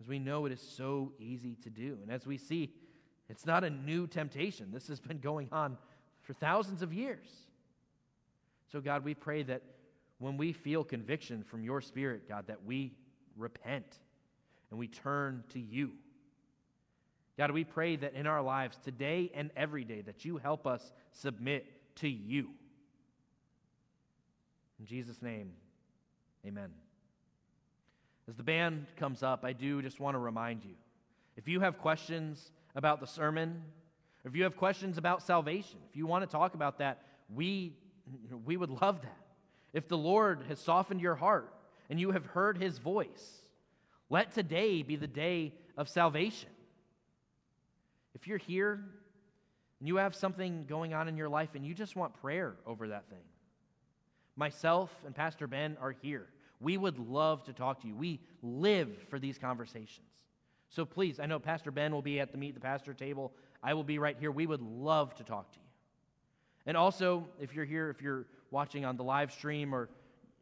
As 0.00 0.08
we 0.08 0.18
know 0.18 0.46
it 0.46 0.52
is 0.52 0.60
so 0.60 1.12
easy 1.18 1.56
to 1.64 1.70
do. 1.70 1.98
And 2.02 2.10
as 2.10 2.26
we 2.26 2.38
see, 2.38 2.72
it's 3.28 3.46
not 3.46 3.64
a 3.64 3.70
new 3.70 4.06
temptation. 4.06 4.70
This 4.72 4.88
has 4.88 5.00
been 5.00 5.18
going 5.18 5.48
on 5.50 5.78
for 6.22 6.34
thousands 6.34 6.82
of 6.82 6.92
years. 6.92 7.26
So, 8.70 8.80
God, 8.80 9.04
we 9.04 9.14
pray 9.14 9.42
that 9.44 9.62
when 10.18 10.36
we 10.36 10.52
feel 10.52 10.84
conviction 10.84 11.42
from 11.42 11.64
your 11.64 11.80
spirit, 11.80 12.28
God, 12.28 12.46
that 12.48 12.64
we 12.64 12.92
repent 13.36 13.98
and 14.70 14.78
we 14.78 14.88
turn 14.88 15.44
to 15.50 15.60
you. 15.60 15.92
God, 17.36 17.50
we 17.50 17.64
pray 17.64 17.96
that 17.96 18.14
in 18.14 18.26
our 18.26 18.42
lives 18.42 18.78
today 18.84 19.30
and 19.34 19.50
every 19.56 19.84
day 19.84 20.02
that 20.02 20.24
you 20.24 20.38
help 20.38 20.66
us 20.66 20.92
submit 21.12 21.66
to 21.96 22.08
you. 22.08 22.50
In 24.78 24.86
Jesus' 24.86 25.20
name, 25.20 25.52
amen. 26.46 26.70
As 28.28 28.36
the 28.36 28.42
band 28.42 28.86
comes 28.96 29.22
up, 29.22 29.44
I 29.44 29.52
do 29.52 29.82
just 29.82 30.00
want 30.00 30.14
to 30.14 30.18
remind 30.18 30.64
you 30.64 30.74
if 31.36 31.48
you 31.48 31.60
have 31.60 31.78
questions 31.78 32.52
about 32.74 33.00
the 33.00 33.06
sermon, 33.06 33.62
if 34.24 34.34
you 34.34 34.44
have 34.44 34.56
questions 34.56 34.98
about 34.98 35.22
salvation, 35.22 35.78
if 35.90 35.96
you 35.96 36.06
want 36.06 36.22
to 36.22 36.30
talk 36.30 36.54
about 36.54 36.78
that, 36.78 37.02
we, 37.32 37.74
we 38.44 38.56
would 38.56 38.70
love 38.70 39.02
that. 39.02 39.18
If 39.72 39.88
the 39.88 39.98
Lord 39.98 40.44
has 40.48 40.58
softened 40.58 41.00
your 41.00 41.14
heart 41.14 41.52
and 41.90 42.00
you 42.00 42.12
have 42.12 42.26
heard 42.26 42.56
his 42.56 42.78
voice, 42.78 43.40
let 44.08 44.32
today 44.32 44.82
be 44.82 44.96
the 44.96 45.06
day 45.06 45.52
of 45.76 45.88
salvation. 45.88 46.48
If 48.14 48.26
you're 48.26 48.38
here 48.38 48.80
and 49.80 49.88
you 49.88 49.96
have 49.96 50.14
something 50.14 50.64
going 50.68 50.94
on 50.94 51.08
in 51.08 51.16
your 51.16 51.28
life 51.28 51.50
and 51.54 51.66
you 51.66 51.74
just 51.74 51.96
want 51.96 52.14
prayer 52.20 52.54
over 52.66 52.88
that 52.88 53.08
thing, 53.10 53.24
myself 54.36 54.90
and 55.04 55.14
Pastor 55.14 55.46
Ben 55.46 55.76
are 55.80 55.90
here. 55.90 56.26
We 56.60 56.76
would 56.76 56.98
love 56.98 57.44
to 57.44 57.52
talk 57.52 57.82
to 57.82 57.88
you. 57.88 57.94
We 57.94 58.20
live 58.42 58.88
for 59.10 59.18
these 59.18 59.36
conversations. 59.38 60.06
So 60.74 60.84
please, 60.84 61.20
I 61.20 61.26
know 61.26 61.38
Pastor 61.38 61.70
Ben 61.70 61.92
will 61.92 62.02
be 62.02 62.18
at 62.18 62.32
the 62.32 62.38
Meet 62.38 62.54
the 62.54 62.60
Pastor 62.60 62.94
table. 62.94 63.32
I 63.62 63.74
will 63.74 63.84
be 63.84 64.00
right 64.00 64.16
here. 64.18 64.32
We 64.32 64.48
would 64.48 64.60
love 64.60 65.14
to 65.14 65.22
talk 65.22 65.52
to 65.52 65.58
you. 65.60 65.66
And 66.66 66.76
also, 66.76 67.28
if 67.40 67.54
you're 67.54 67.64
here, 67.64 67.90
if 67.90 68.02
you're 68.02 68.26
watching 68.50 68.84
on 68.84 68.96
the 68.96 69.04
live 69.04 69.30
stream 69.30 69.72
or 69.72 69.88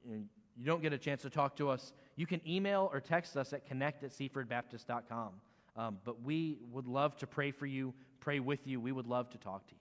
you, 0.09 0.17
know, 0.17 0.23
you 0.57 0.65
don't 0.65 0.81
get 0.81 0.95
a 0.95 0.99
chance 0.99 1.21
to 1.23 1.31
talk 1.31 1.57
to 1.57 1.69
us, 1.69 1.93
you 2.17 2.27
can 2.27 2.41
email 2.49 2.89
or 2.95 2.99
text 2.99 3.37
us 3.37 3.53
at 3.53 3.67
connect 3.67 4.05
at 4.05 4.11
seafordbaptist.com. 4.11 5.33
Um, 5.77 5.99
but 6.03 6.23
we 6.23 6.57
would 6.71 6.87
love 6.87 7.15
to 7.19 7.27
pray 7.27 7.51
for 7.51 7.67
you, 7.67 7.93
pray 8.21 8.41
with 8.41 8.67
you. 8.67 8.81
We 8.81 8.93
would 8.93 9.07
love 9.07 9.29
to 9.31 9.39
talk 9.39 9.67
to 9.67 9.75
you. 9.75 9.81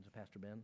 Is 0.00 0.06
it 0.06 0.14
Pastor 0.14 0.38
Ben? 0.38 0.62